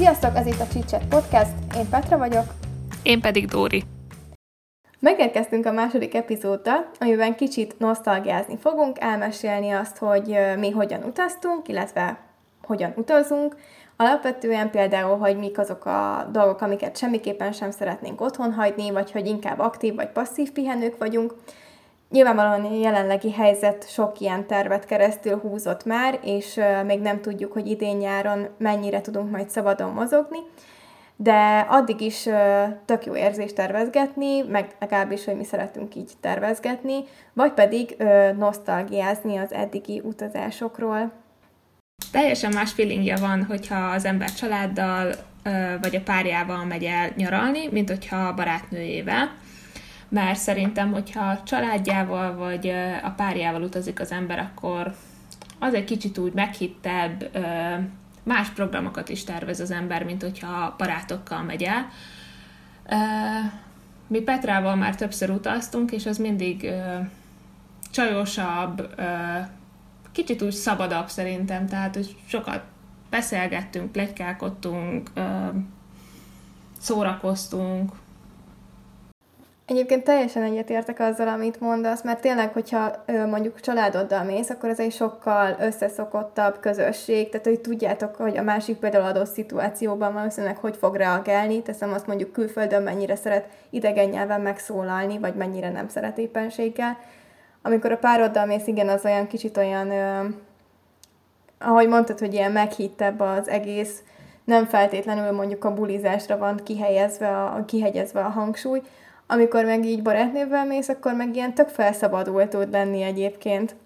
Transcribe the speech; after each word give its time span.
Sziasztok, 0.00 0.36
ez 0.36 0.46
itt 0.46 0.60
a 0.60 0.66
Csicset 0.66 1.06
Podcast, 1.08 1.50
én 1.76 1.88
Petra 1.90 2.18
vagyok. 2.18 2.44
Én 3.02 3.20
pedig 3.20 3.46
Dóri. 3.46 3.82
Megérkeztünk 4.98 5.66
a 5.66 5.72
második 5.72 6.14
epizóddal, 6.14 6.90
amiben 6.98 7.36
kicsit 7.36 7.78
nosztalgiázni 7.78 8.56
fogunk, 8.56 8.96
elmesélni 9.00 9.70
azt, 9.70 9.96
hogy 9.96 10.36
mi 10.58 10.70
hogyan 10.70 11.02
utaztunk, 11.02 11.68
illetve 11.68 12.18
hogyan 12.62 12.92
utazunk, 12.96 13.56
Alapvetően 13.96 14.70
például, 14.70 15.18
hogy 15.18 15.36
mik 15.36 15.58
azok 15.58 15.84
a 15.84 16.28
dolgok, 16.32 16.60
amiket 16.60 16.96
semmiképpen 16.96 17.52
sem 17.52 17.70
szeretnénk 17.70 18.20
otthon 18.20 18.52
hagyni, 18.52 18.90
vagy 18.90 19.10
hogy 19.10 19.26
inkább 19.26 19.58
aktív 19.58 19.94
vagy 19.94 20.08
passzív 20.08 20.52
pihenők 20.52 20.98
vagyunk. 20.98 21.34
Nyilvánvalóan 22.10 22.72
jelenlegi 22.72 23.32
helyzet 23.32 23.90
sok 23.90 24.20
ilyen 24.20 24.46
tervet 24.46 24.84
keresztül 24.84 25.38
húzott 25.38 25.84
már, 25.84 26.18
és 26.22 26.60
még 26.86 27.00
nem 27.00 27.20
tudjuk, 27.20 27.52
hogy 27.52 27.66
idén-nyáron 27.66 28.48
mennyire 28.58 29.00
tudunk 29.00 29.30
majd 29.30 29.50
szabadon 29.50 29.90
mozogni, 29.92 30.38
de 31.16 31.66
addig 31.68 32.00
is 32.00 32.28
tök 32.84 33.04
jó 33.06 33.16
érzés 33.16 33.52
tervezgetni, 33.52 34.42
meg 34.42 34.70
legalábbis, 34.78 35.24
hogy 35.24 35.36
mi 35.36 35.44
szeretünk 35.44 35.94
így 35.94 36.12
tervezgetni, 36.20 37.04
vagy 37.32 37.52
pedig 37.52 37.96
nosztalgiázni 38.36 39.36
az 39.36 39.52
eddigi 39.52 40.00
utazásokról. 40.04 41.12
Teljesen 42.12 42.52
más 42.52 42.72
feelingje 42.72 43.16
van, 43.16 43.44
hogyha 43.44 43.78
az 43.78 44.04
ember 44.04 44.32
családdal 44.32 45.14
vagy 45.80 45.96
a 45.96 46.02
párjával 46.04 46.64
megy 46.64 46.84
el 46.84 47.10
nyaralni, 47.16 47.68
mint 47.70 47.88
hogyha 47.88 48.16
a 48.16 48.34
barátnőjével 48.34 49.30
mert 50.10 50.38
szerintem, 50.38 50.92
hogyha 50.92 51.42
családjával 51.42 52.36
vagy 52.36 52.68
a 53.02 53.10
párjával 53.10 53.62
utazik 53.62 54.00
az 54.00 54.12
ember, 54.12 54.38
akkor 54.38 54.94
az 55.58 55.74
egy 55.74 55.84
kicsit 55.84 56.18
úgy 56.18 56.32
meghittebb, 56.32 57.30
más 58.22 58.48
programokat 58.48 59.08
is 59.08 59.24
tervez 59.24 59.60
az 59.60 59.70
ember, 59.70 60.04
mint 60.04 60.22
hogyha 60.22 60.74
barátokkal 60.78 61.42
megy 61.42 61.62
el. 61.62 61.88
Mi 64.06 64.20
Petrával 64.20 64.76
már 64.76 64.96
többször 64.96 65.30
utaztunk, 65.30 65.92
és 65.92 66.06
az 66.06 66.18
mindig 66.18 66.70
csajosabb, 67.90 68.94
kicsit 70.12 70.42
úgy 70.42 70.52
szabadabb 70.52 71.08
szerintem, 71.08 71.66
tehát 71.66 71.94
hogy 71.94 72.16
sokat 72.26 72.62
beszélgettünk, 73.10 73.92
plegykálkodtunk, 73.92 75.10
szórakoztunk, 76.78 77.92
Egyébként 79.70 80.04
teljesen 80.04 80.42
egyetértek 80.42 81.00
azzal, 81.00 81.28
amit 81.28 81.60
mondasz, 81.60 82.02
mert 82.02 82.20
tényleg, 82.20 82.52
hogyha 82.52 83.04
mondjuk 83.06 83.60
családoddal 83.60 84.24
mész, 84.24 84.50
akkor 84.50 84.68
ez 84.68 84.80
egy 84.80 84.92
sokkal 84.92 85.56
összeszokottabb 85.60 86.60
közösség, 86.60 87.28
tehát 87.28 87.46
hogy 87.46 87.60
tudjátok, 87.60 88.16
hogy 88.16 88.36
a 88.36 88.42
másik 88.42 88.76
például 88.76 89.04
adott 89.04 89.32
szituációban 89.32 90.12
valószínűleg 90.12 90.56
hogy 90.56 90.76
fog 90.76 90.96
reagálni, 90.96 91.62
teszem 91.62 91.92
azt 91.92 92.06
mondjuk 92.06 92.32
külföldön 92.32 92.82
mennyire 92.82 93.16
szeret 93.16 93.48
idegen 93.70 94.08
nyelven 94.08 94.40
megszólalni, 94.40 95.18
vagy 95.18 95.34
mennyire 95.34 95.70
nem 95.70 95.88
szeret 95.88 96.18
éppenséggel. 96.18 96.98
Amikor 97.62 97.92
a 97.92 97.98
pároddal 97.98 98.46
mész, 98.46 98.66
igen, 98.66 98.88
az 98.88 99.04
olyan 99.04 99.26
kicsit 99.26 99.56
olyan, 99.56 99.92
ahogy 101.58 101.88
mondtad, 101.88 102.18
hogy 102.18 102.32
ilyen 102.32 102.52
meghittebb 102.52 103.20
az 103.20 103.48
egész, 103.48 104.02
nem 104.44 104.66
feltétlenül 104.66 105.32
mondjuk 105.32 105.64
a 105.64 105.74
bulizásra 105.74 106.38
van 106.38 106.60
kihelyezve 106.64 107.42
a, 107.42 107.64
kihegyezve 107.66 108.20
a 108.20 108.28
hangsúly, 108.28 108.82
amikor 109.30 109.64
meg 109.64 109.84
így 109.84 110.02
barátnővel 110.02 110.66
mész, 110.66 110.88
akkor 110.88 111.14
meg 111.14 111.36
ilyen 111.36 111.54
tök 111.54 111.68
felszabadult 111.68 112.48
tud 112.48 112.70
lenni 112.70 113.02
egyébként. 113.02 113.76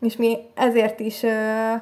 És 0.00 0.16
mi 0.16 0.38
ezért 0.54 1.00
is 1.00 1.22
ö, 1.22 1.72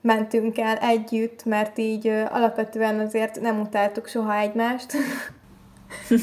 mentünk 0.00 0.58
el 0.58 0.76
együtt, 0.76 1.44
mert 1.44 1.78
így 1.78 2.08
ö, 2.08 2.22
alapvetően 2.30 2.98
azért 2.98 3.40
nem 3.40 3.60
utáltuk 3.60 4.06
soha 4.06 4.36
egymást. 4.36 4.92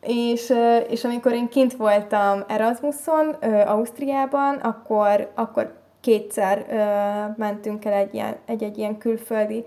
és, 0.00 0.52
és 0.88 1.04
amikor 1.04 1.32
én 1.32 1.48
kint 1.48 1.72
voltam 1.72 2.44
Erasmuson, 2.48 3.36
ö, 3.40 3.46
Ausztriában, 3.46 4.54
akkor, 4.54 5.32
akkor 5.34 5.80
kétszer 6.00 6.66
ö, 6.70 7.42
mentünk 7.42 7.84
el 7.84 7.92
egy, 7.92 8.14
ilyen, 8.14 8.36
egy-egy 8.46 8.78
ilyen 8.78 8.98
külföldi 8.98 9.64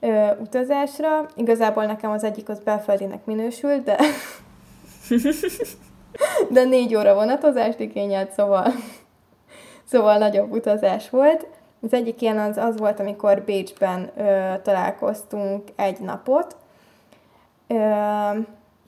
ö, 0.00 0.30
utazásra. 0.40 1.26
Igazából 1.36 1.84
nekem 1.84 2.10
az 2.10 2.24
egyik 2.24 2.48
az 2.48 2.60
belföldinek 2.60 3.24
minősült, 3.24 3.84
de 3.84 3.96
de 6.50 6.64
négy 6.64 6.94
óra 6.94 7.14
vonatozást 7.14 7.80
igényelt, 7.80 8.32
szóval, 8.32 8.72
szóval 9.84 10.18
nagyobb 10.18 10.52
utazás 10.52 11.10
volt. 11.10 11.46
Az 11.82 11.92
egyik 11.92 12.20
ilyen 12.22 12.38
az, 12.38 12.56
az 12.56 12.78
volt, 12.78 13.00
amikor 13.00 13.42
Bécsben 13.42 14.10
ö, 14.16 14.52
találkoztunk 14.62 15.68
egy 15.76 16.00
napot. 16.00 16.56
Ö, 17.66 17.76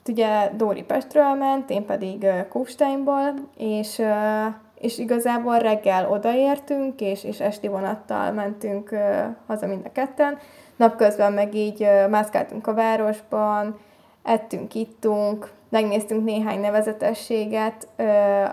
ugye 0.07 0.51
Dóri 0.55 0.83
Pestről 0.83 1.33
ment, 1.33 1.69
én 1.69 1.85
pedig 1.85 2.23
ö, 2.23 2.47
Kufsteinból, 2.47 3.33
és, 3.57 3.99
ö, 3.99 4.45
és 4.81 4.97
igazából 4.97 5.57
reggel 5.57 6.11
odaértünk, 6.11 7.01
és, 7.01 7.23
és 7.23 7.39
esti 7.39 7.67
vonattal 7.67 8.31
mentünk 8.31 8.91
ö, 8.91 9.21
haza 9.47 9.67
mind 9.67 9.85
a 9.85 9.91
ketten, 9.91 10.37
napközben 10.75 11.33
meg 11.33 11.55
így 11.55 11.87
mászkáltunk 12.09 12.67
a 12.67 12.73
városban, 12.73 13.79
ettünk, 14.23 14.75
ittunk, 14.75 15.51
megnéztünk 15.69 16.23
néhány 16.23 16.59
nevezetességet, 16.59 17.87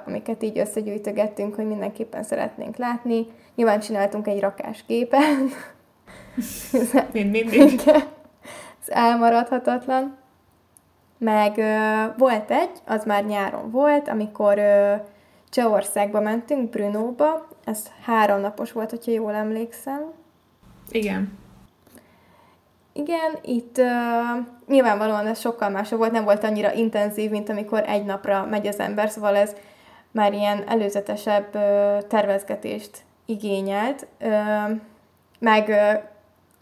amiket 0.07 0.43
így 0.43 0.59
összegyűjtögettünk, 0.59 1.55
hogy 1.55 1.67
mindenképpen 1.67 2.23
szeretnénk 2.23 2.77
látni. 2.77 3.27
Nyilván 3.55 3.81
csináltunk 3.81 4.27
egy 4.27 4.41
rakásképet. 4.41 5.21
Mind 7.13 7.31
mindig. 7.31 7.81
Ez 7.87 8.89
elmaradhatatlan. 8.89 10.17
Meg 11.19 11.61
volt 12.17 12.51
egy, 12.51 12.71
az 12.87 13.05
már 13.05 13.25
nyáron 13.25 13.71
volt, 13.71 14.09
amikor 14.09 14.61
Csehországba 15.51 16.21
mentünk, 16.21 16.71
Brunóba. 16.71 17.49
Ez 17.65 17.83
három 18.05 18.41
napos 18.41 18.73
volt, 18.73 18.91
hogyha 18.91 19.13
jól 19.13 19.35
emlékszem. 19.35 20.13
Igen. 20.91 21.39
Igen, 22.93 23.39
itt 23.43 23.79
uh, 23.79 24.47
nyilvánvalóan 24.67 25.27
ez 25.27 25.41
sokkal 25.41 25.69
másabb 25.69 25.99
volt, 25.99 26.13
nem 26.13 26.25
volt 26.25 26.45
annyira 26.45 26.73
intenzív, 26.73 27.31
mint 27.31 27.49
amikor 27.49 27.85
egy 27.87 28.05
napra 28.05 28.47
megy 28.51 28.67
az 28.67 28.79
ember, 28.79 29.11
szóval 29.11 29.37
ez 29.37 29.55
már 30.11 30.33
ilyen 30.33 30.65
előzetesebb 30.69 31.55
uh, 31.55 32.07
tervezgetést 32.07 32.91
igényelt, 33.27 34.07
uh, 34.21 34.79
meg 35.39 35.69
uh, 35.69 36.03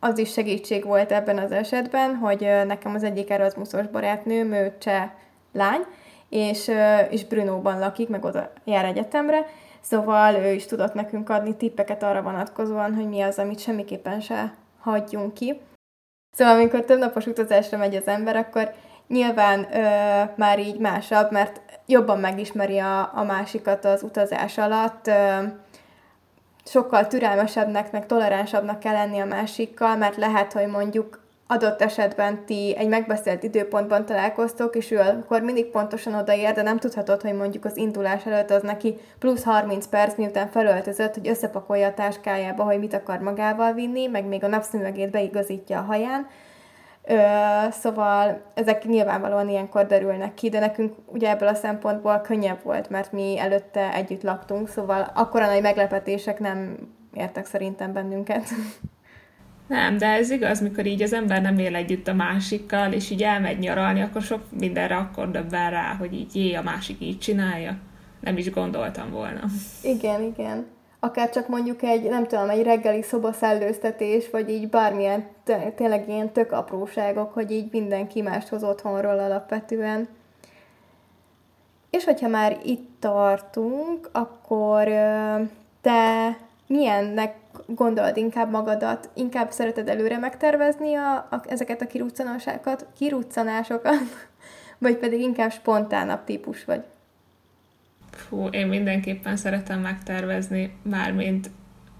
az 0.00 0.18
is 0.18 0.32
segítség 0.32 0.84
volt 0.84 1.12
ebben 1.12 1.38
az 1.38 1.53
esetben, 1.53 2.16
hogy 2.16 2.48
nekem 2.66 2.94
az 2.94 3.03
egyik 3.03 3.30
Erasmusos 3.30 3.86
barátnőm, 3.86 4.53
ő 4.53 4.74
cseh 4.78 5.10
lány, 5.53 5.80
és, 6.28 6.70
és 7.10 7.25
Brunóban 7.25 7.78
lakik, 7.78 8.09
meg 8.09 8.25
oda 8.25 8.53
jár 8.64 8.84
egyetemre, 8.84 9.47
szóval 9.81 10.34
ő 10.34 10.53
is 10.53 10.66
tudott 10.66 10.94
nekünk 10.94 11.31
adni 11.31 11.56
tippeket 11.56 12.03
arra 12.03 12.22
vonatkozóan, 12.22 12.94
hogy 12.94 13.09
mi 13.09 13.20
az, 13.20 13.38
amit 13.38 13.59
semmiképpen 13.59 14.20
se 14.20 14.54
hagyjunk 14.81 15.34
ki. 15.34 15.60
Szóval 16.36 16.54
amikor 16.54 16.84
több 16.84 16.98
napos 16.98 17.26
utazásra 17.26 17.78
megy 17.78 17.94
az 17.94 18.06
ember, 18.06 18.36
akkor 18.36 18.72
nyilván 19.09 19.66
ö, 19.72 20.22
már 20.36 20.59
így 20.59 20.78
másabb, 20.78 21.31
mert 21.31 21.60
jobban 21.86 22.20
megismeri 22.20 22.78
a, 22.78 23.10
a 23.15 23.25
másikat 23.25 23.84
az 23.84 24.03
utazás 24.03 24.59
alatt, 24.59 25.06
ö, 25.06 25.42
sokkal 26.65 27.06
türelmesebbnek, 27.06 27.92
meg 27.92 28.06
toleránsabbnak 28.06 28.78
kell 28.78 28.92
lenni 28.92 29.19
a 29.19 29.25
másikkal, 29.25 29.97
mert 29.97 30.16
lehet, 30.16 30.53
hogy 30.53 30.66
mondjuk 30.66 31.25
adott 31.47 31.83
esetben 31.83 32.45
ti 32.45 32.77
egy 32.77 32.89
megbeszélt 32.89 33.43
időpontban 33.43 34.05
találkoztok, 34.07 34.77
és 34.77 34.91
ő 34.91 34.99
akkor 34.99 35.43
mindig 35.43 35.67
pontosan 35.67 36.15
odaér, 36.15 36.53
de 36.53 36.62
nem 36.62 36.79
tudhatod, 36.79 37.23
hogy 37.23 37.34
mondjuk 37.34 37.65
az 37.65 37.77
indulás 37.77 38.27
előtt 38.27 38.51
az 38.51 38.62
neki 38.62 38.97
plusz 39.19 39.45
30 39.45 39.87
perc, 39.87 40.17
miután 40.17 40.49
felöltözött, 40.49 41.15
hogy 41.15 41.28
összepakolja 41.28 41.87
a 41.87 41.95
táskájába, 41.95 42.65
hogy 42.65 42.78
mit 42.78 42.95
akar 42.95 43.19
magával 43.19 43.72
vinni, 43.72 44.07
meg 44.07 44.25
még 44.27 44.45
a 44.45 44.48
napszemüvegét 44.48 45.10
beigazítja 45.10 45.78
a 45.78 45.83
haján. 45.83 46.27
Ö, 47.09 47.19
szóval 47.71 48.42
ezek 48.54 48.84
nyilvánvalóan 48.84 49.49
ilyenkor 49.49 49.87
derülnek 49.87 50.34
ki, 50.34 50.49
de 50.49 50.59
nekünk 50.59 50.95
ugye 51.07 51.31
ebből 51.31 51.49
a 51.49 51.54
szempontból 51.54 52.21
könnyebb 52.21 52.63
volt, 52.63 52.91
mert 52.91 53.13
mi 53.13 53.39
előtte 53.39 53.95
együtt 53.95 54.22
laktunk, 54.22 54.69
szóval 54.69 55.10
akkora 55.15 55.47
nagy 55.47 55.63
meglepetések 55.63 56.39
nem 56.39 56.77
értek 57.15 57.47
szerintem 57.47 57.92
bennünket. 57.92 58.45
Nem, 59.66 59.97
de 59.97 60.07
ez 60.07 60.30
igaz, 60.30 60.60
mikor 60.60 60.86
így 60.86 61.03
az 61.03 61.13
ember 61.13 61.42
nem 61.42 61.59
él 61.59 61.74
együtt 61.74 62.09
a 62.09 62.15
másikkal, 62.15 62.92
és 62.92 63.10
így 63.10 63.22
elmegy 63.22 63.59
nyaralni, 63.59 64.01
akkor 64.01 64.22
sok 64.22 64.42
mindenre 64.59 64.97
akkor 64.97 65.30
döbben 65.30 65.71
rá, 65.71 65.95
hogy 65.98 66.15
így 66.15 66.36
jé, 66.36 66.54
a 66.54 66.63
másik 66.63 67.01
így 67.01 67.18
csinálja. 67.18 67.77
Nem 68.21 68.36
is 68.36 68.51
gondoltam 68.51 69.10
volna. 69.10 69.41
Igen, 69.83 70.22
igen. 70.22 70.66
Akár 71.01 71.30
csak 71.30 71.48
mondjuk 71.48 71.83
egy, 71.83 72.09
nem 72.09 72.27
tudom, 72.27 72.48
egy 72.48 72.63
reggeli 72.63 73.03
szobaszellőztetés, 73.03 74.30
vagy 74.30 74.51
így 74.51 74.68
bármilyen, 74.68 75.27
tényleg 75.74 76.09
ilyen 76.09 76.33
tök 76.33 76.53
apróságok, 76.53 77.33
hogy 77.33 77.51
így 77.51 77.68
mindenki 77.72 78.22
mást 78.22 78.48
hoz 78.48 78.65
otthonról 78.65 79.18
alapvetően. 79.18 80.09
És 81.91 82.04
hogyha 82.04 82.28
már 82.28 82.59
itt 82.65 82.91
tartunk, 82.98 84.09
akkor 84.13 84.84
te 85.80 86.36
milyennek 86.66 87.34
gondolod 87.66 88.16
inkább 88.16 88.50
magadat, 88.50 89.10
inkább 89.14 89.50
szereted 89.50 89.88
előre 89.88 90.18
megtervezni 90.18 90.94
a, 90.94 91.14
a, 91.14 91.42
ezeket 91.47 91.82
a 91.82 91.86
kiruccanásokat, 91.86 92.86
kiruccanásokat, 92.97 94.28
vagy 94.78 94.97
pedig 94.97 95.20
inkább 95.20 95.53
spontánabb 95.53 96.24
típus 96.24 96.64
vagy? 96.64 96.84
Fú, 98.10 98.47
én 98.47 98.66
mindenképpen 98.66 99.36
szeretem 99.36 99.80
megtervezni, 99.80 100.76
mármint 100.82 101.50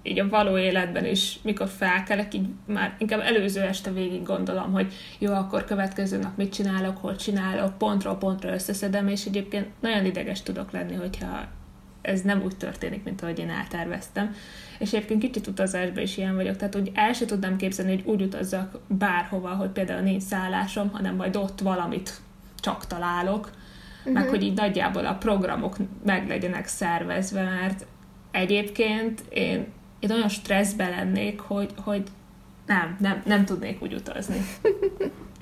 így 0.07 0.19
a 0.19 0.29
való 0.29 0.59
életben 0.59 1.05
is, 1.05 1.39
mikor 1.43 1.69
felkelek, 1.69 2.35
így 2.35 2.49
már 2.67 2.95
inkább 2.99 3.21
előző 3.21 3.61
este 3.61 3.93
végig 3.93 4.23
gondolom, 4.23 4.73
hogy 4.73 4.93
jó, 5.19 5.33
akkor 5.33 5.65
következő 5.65 6.19
nap 6.19 6.37
mit 6.37 6.53
csinálok, 6.53 6.97
hol 6.97 7.17
csinálok, 7.17 7.79
pontról 7.79 8.17
pontra 8.17 8.53
összeszedem, 8.53 9.09
és 9.09 9.25
egyébként 9.25 9.67
nagyon 9.81 10.05
ideges 10.05 10.43
tudok 10.43 10.71
lenni, 10.71 10.95
hogyha 10.95 11.49
ez 12.07 12.21
nem 12.21 12.43
úgy 12.43 12.57
történik, 12.57 13.05
mint 13.05 13.23
ahogy 13.23 13.39
én 13.39 13.51
elterveztem. 13.51 14.35
És 14.79 14.93
egyébként 14.93 15.21
kicsit 15.21 15.47
utazásban 15.47 16.03
is 16.03 16.17
ilyen 16.17 16.35
vagyok, 16.35 16.57
tehát 16.57 16.77
úgy 16.77 16.91
el 16.95 17.13
sem 17.13 17.27
tudnám 17.27 17.57
képzelni, 17.57 17.95
hogy 17.95 18.05
úgy 18.05 18.23
utazzak 18.23 18.81
bárhova, 18.87 19.49
hogy 19.49 19.69
például 19.69 20.01
nincs 20.01 20.23
szállásom, 20.23 20.91
hanem 20.91 21.15
majd 21.15 21.37
ott 21.37 21.61
valamit 21.61 22.21
csak 22.61 22.87
találok, 22.87 23.51
uh-huh. 23.99 24.13
meg 24.13 24.23
mhm. 24.23 24.33
hogy 24.33 24.43
így 24.43 24.57
nagyjából 24.57 25.07
a 25.07 25.15
programok 25.15 25.77
meg 26.05 26.29
legyenek 26.29 26.67
szervezve, 26.67 27.43
mert 27.43 27.87
egyébként 28.31 29.23
én, 29.29 29.67
én 29.99 30.11
olyan 30.11 30.29
stresszben 30.29 30.91
lennék, 30.91 31.41
hogy, 31.41 31.71
hogy 31.77 32.03
nem, 32.67 32.97
nem, 33.01 33.23
nem 33.25 33.45
tudnék 33.45 33.83
úgy 33.83 33.95
utazni. 33.95 34.41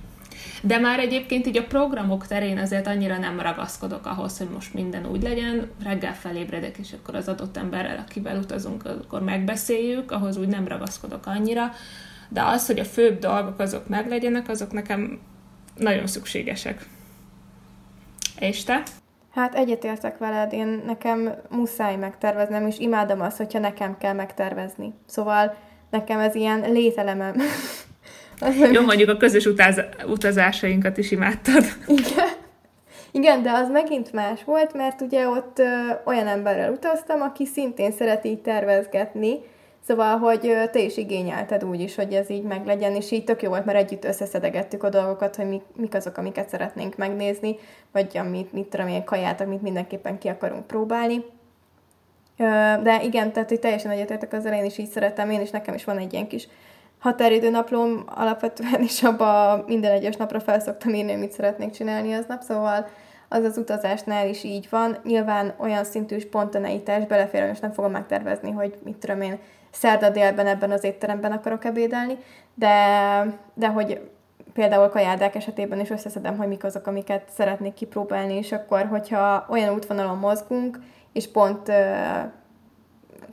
De 0.63 0.79
már 0.79 0.99
egyébként 0.99 1.47
így 1.47 1.57
a 1.57 1.65
programok 1.65 2.27
terén 2.27 2.59
azért 2.59 2.87
annyira 2.87 3.19
nem 3.19 3.41
ragaszkodok 3.41 4.07
ahhoz, 4.07 4.39
hogy 4.39 4.49
most 4.49 4.75
minden 4.75 5.07
úgy 5.07 5.23
legyen. 5.23 5.71
Reggel 5.83 6.15
felébredek, 6.15 6.77
és 6.79 6.93
akkor 6.93 7.15
az 7.15 7.29
adott 7.29 7.57
emberrel, 7.57 8.05
akivel 8.09 8.39
utazunk, 8.39 8.85
akkor 8.85 9.23
megbeszéljük, 9.23 10.11
ahhoz 10.11 10.37
úgy 10.37 10.49
nem 10.49 10.69
ragaszkodok 10.69 11.27
annyira. 11.27 11.73
De 12.29 12.43
az, 12.43 12.67
hogy 12.67 12.79
a 12.79 12.85
főbb 12.85 13.19
dolgok 13.19 13.59
azok 13.59 13.89
meglegyenek, 13.89 14.49
azok 14.49 14.73
nekem 14.73 15.21
nagyon 15.77 16.07
szükségesek. 16.07 16.87
És 18.39 18.65
te? 18.65 18.83
Hát 19.35 19.55
egyetértek 19.55 20.19
veled, 20.19 20.53
én 20.53 20.83
nekem 20.87 21.35
muszáj 21.51 21.97
megterveznem, 21.97 22.67
és 22.67 22.79
imádom 22.79 23.21
azt, 23.21 23.37
hogyha 23.37 23.59
nekem 23.59 23.97
kell 23.99 24.13
megtervezni. 24.13 24.93
Szóval 25.07 25.57
nekem 25.91 26.19
ez 26.19 26.35
ilyen 26.35 26.73
lételemem. 26.73 27.35
Jó, 28.73 28.83
mondjuk 28.91 29.09
a 29.09 29.17
közös 29.17 29.47
utaz, 29.47 29.81
utazásainkat 30.07 30.97
is 30.97 31.11
imádtad. 31.11 31.65
Igen. 31.87 32.29
Igen, 33.11 33.43
de 33.43 33.51
az 33.51 33.71
megint 33.71 34.13
más 34.13 34.45
volt, 34.45 34.75
mert 34.75 35.01
ugye 35.01 35.29
ott 35.29 35.59
ö, 35.59 35.65
olyan 36.05 36.27
emberrel 36.27 36.73
utaztam, 36.73 37.21
aki 37.21 37.47
szintén 37.47 37.93
szeret 37.93 38.25
így 38.25 38.41
tervezgetni, 38.41 39.39
Szóval, 39.87 40.19
hogy 40.19 40.71
te 40.73 40.81
is 40.81 40.97
igényelted 40.97 41.65
úgy 41.65 41.81
is, 41.81 41.95
hogy 41.95 42.13
ez 42.13 42.31
így 42.31 42.43
meglegyen, 42.43 42.95
és 42.95 43.11
így 43.11 43.25
tök 43.25 43.43
jó 43.43 43.49
volt, 43.49 43.65
mert 43.65 43.79
együtt 43.79 44.05
összeszedegettük 44.05 44.83
a 44.83 44.89
dolgokat, 44.89 45.37
hogy 45.37 45.49
mik, 45.49 45.63
mik 45.77 45.95
azok, 45.95 46.17
amiket 46.17 46.49
szeretnénk 46.49 46.97
megnézni, 46.97 47.57
vagy 47.93 48.19
amit, 48.19 48.53
mit 48.53 48.67
tudom 48.67 48.89
én, 48.89 49.05
kaját, 49.05 49.41
amit 49.41 49.63
mindenképpen 49.63 50.19
ki 50.19 50.29
akarunk 50.29 50.67
próbálni. 50.67 51.25
De 52.83 53.01
igen, 53.03 53.33
tehát 53.33 53.49
hogy 53.49 53.59
teljesen 53.59 53.91
egyetértek 53.91 54.33
az 54.33 54.45
én 54.45 54.65
is 54.65 54.79
így 54.79 54.91
szeretem, 54.91 55.31
én 55.31 55.41
is 55.41 55.51
nekem 55.51 55.75
is 55.75 55.85
van 55.85 55.99
egy 55.99 56.13
ilyen 56.13 56.29
kis 56.29 56.49
határidő 57.05 57.51
naplóm 57.51 58.05
alapvetően, 58.07 58.83
és 58.83 59.03
abba 59.03 59.63
minden 59.67 59.93
egyes 59.93 60.17
napra 60.17 60.41
felszoktam 60.41 60.95
írni, 60.95 61.15
mit 61.15 61.33
szeretnék 61.33 61.71
csinálni 61.71 62.13
aznap, 62.13 62.43
szóval 62.43 62.87
az 63.29 63.45
az 63.45 63.59
utazásnál 63.59 64.29
is 64.29 64.45
így 64.45 64.67
van. 64.71 64.97
Nyilván 65.03 65.55
olyan 65.57 65.85
szintű 65.85 66.19
spontaneitás 66.19 67.07
belefér, 67.07 67.49
és 67.53 67.59
nem 67.59 67.73
fogom 67.73 67.91
megtervezni, 67.91 68.51
hogy 68.51 68.79
mit 68.85 68.97
tudom 68.97 69.21
én, 69.21 69.39
szerda 69.71 70.11
délben 70.11 70.47
ebben 70.47 70.71
az 70.71 70.85
étteremben 70.85 71.33
akarok 71.33 71.65
ebédelni, 71.65 72.19
de, 72.55 72.77
de 73.55 73.69
hogy 73.69 74.11
például 74.53 74.89
kajádák 74.89 75.35
esetében 75.35 75.81
is 75.81 75.91
összeszedem, 75.91 76.37
hogy 76.37 76.49
mik 76.49 76.65
azok, 76.65 76.87
amiket 76.87 77.29
szeretnék 77.31 77.75
kipróbálni, 77.75 78.35
és 78.35 78.53
akkor, 78.53 78.87
hogyha 78.87 79.47
olyan 79.49 79.75
útvonalon 79.75 80.19
mozgunk, 80.19 80.79
és 81.13 81.31
pont 81.31 81.73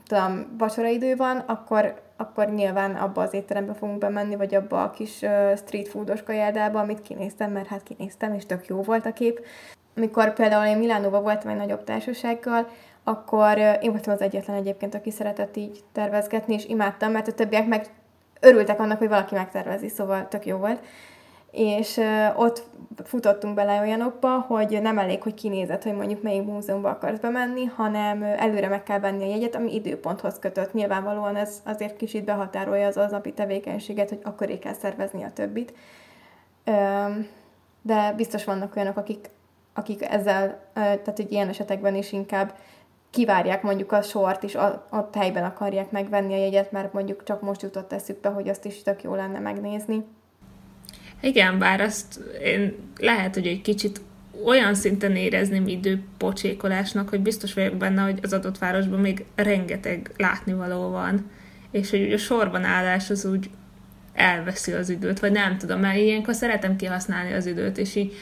tudom, 0.06 0.54
vacsoraidő 0.58 1.16
van, 1.16 1.36
akkor, 1.36 2.01
akkor 2.16 2.48
nyilván 2.48 2.94
abba 2.94 3.22
az 3.22 3.34
étterembe 3.34 3.74
fogunk 3.74 3.98
bemenni, 3.98 4.36
vagy 4.36 4.54
abba 4.54 4.82
a 4.82 4.90
kis 4.90 5.24
street 5.56 5.88
foodos 5.88 6.22
kajádába, 6.22 6.80
amit 6.80 7.02
kinéztem, 7.02 7.50
mert 7.50 7.66
hát 7.66 7.82
kinéztem, 7.82 8.34
és 8.34 8.46
tök 8.46 8.66
jó 8.66 8.82
volt 8.82 9.06
a 9.06 9.12
kép. 9.12 9.44
Amikor 9.96 10.32
például 10.32 10.66
én 10.66 10.78
Milánóban 10.78 11.22
voltam 11.22 11.50
egy 11.50 11.56
nagyobb 11.56 11.84
társasággal, 11.84 12.68
akkor 13.04 13.58
én 13.58 13.90
voltam 13.90 14.12
az 14.12 14.20
egyetlen 14.20 14.56
egyébként, 14.56 14.94
aki 14.94 15.10
szeretett 15.10 15.56
így 15.56 15.80
tervezgetni, 15.92 16.54
és 16.54 16.66
imádtam, 16.66 17.12
mert 17.12 17.28
a 17.28 17.32
többiek 17.32 17.66
meg 17.66 17.86
örültek 18.40 18.80
annak, 18.80 18.98
hogy 18.98 19.08
valaki 19.08 19.34
megtervezi, 19.34 19.88
szóval 19.88 20.28
tök 20.28 20.46
jó 20.46 20.56
volt. 20.56 20.84
És 21.52 22.00
ott 22.36 22.70
futottunk 23.04 23.54
bele 23.54 23.80
olyanokba, 23.80 24.38
hogy 24.38 24.78
nem 24.82 24.98
elég, 24.98 25.22
hogy 25.22 25.34
kinézed, 25.34 25.82
hogy 25.82 25.94
mondjuk 25.94 26.22
melyik 26.22 26.44
múzeumba 26.44 26.90
akarsz 26.90 27.18
bemenni, 27.18 27.64
hanem 27.64 28.22
előre 28.22 28.68
meg 28.68 28.82
kell 28.82 28.98
venni 28.98 29.24
a 29.24 29.26
jegyet, 29.26 29.54
ami 29.54 29.74
időponthoz 29.74 30.38
kötött. 30.38 30.72
Nyilvánvalóan 30.72 31.36
ez 31.36 31.62
azért 31.64 31.96
kicsit 31.96 32.24
behatárolja 32.24 32.86
az 32.86 32.96
aznapi 32.96 33.32
tevékenységet, 33.32 34.08
hogy 34.08 34.20
akkor 34.22 34.58
kell 34.58 34.72
szervezni 34.72 35.22
a 35.22 35.32
többit. 35.32 35.74
De 37.82 38.12
biztos 38.16 38.44
vannak 38.44 38.76
olyanok, 38.76 38.96
akik, 38.96 39.30
akik 39.74 40.02
ezzel, 40.02 40.60
tehát 40.74 41.16
hogy 41.16 41.32
ilyen 41.32 41.48
esetekben 41.48 41.94
is 41.94 42.12
inkább 42.12 42.54
kivárják 43.10 43.62
mondjuk 43.62 43.92
a 43.92 44.02
sort, 44.02 44.42
és 44.42 44.54
a 44.54 45.08
helyben 45.12 45.44
akarják 45.44 45.90
megvenni 45.90 46.34
a 46.34 46.38
jegyet, 46.38 46.72
mert 46.72 46.92
mondjuk 46.92 47.24
csak 47.24 47.40
most 47.40 47.62
jutott 47.62 47.92
eszükbe, 47.92 48.28
hogy 48.28 48.48
azt 48.48 48.64
is 48.64 48.82
tök 48.82 49.02
jó 49.02 49.14
lenne 49.14 49.38
megnézni. 49.38 50.04
Igen, 51.22 51.58
bár 51.58 51.80
azt 51.80 52.20
én 52.42 52.74
lehet, 52.98 53.34
hogy 53.34 53.46
egy 53.46 53.62
kicsit 53.62 54.00
olyan 54.44 54.74
szinten 54.74 55.16
érezném 55.16 55.68
időpocsékolásnak, 55.68 57.08
hogy 57.08 57.20
biztos 57.20 57.54
vagyok 57.54 57.74
benne, 57.74 58.02
hogy 58.02 58.18
az 58.22 58.32
adott 58.32 58.58
városban 58.58 59.00
még 59.00 59.24
rengeteg 59.34 60.10
látnivaló 60.16 60.90
van, 60.90 61.30
és 61.70 61.90
hogy 61.90 62.12
a 62.12 62.18
sorban 62.18 62.64
állás 62.64 63.10
az 63.10 63.24
úgy 63.24 63.50
elveszi 64.12 64.72
az 64.72 64.88
időt, 64.88 65.20
vagy 65.20 65.32
nem 65.32 65.58
tudom, 65.58 65.80
mert 65.80 65.98
ilyenkor 65.98 66.34
szeretem 66.34 66.76
kihasználni 66.76 67.32
az 67.32 67.46
időt, 67.46 67.78
és 67.78 67.94
így 67.94 68.12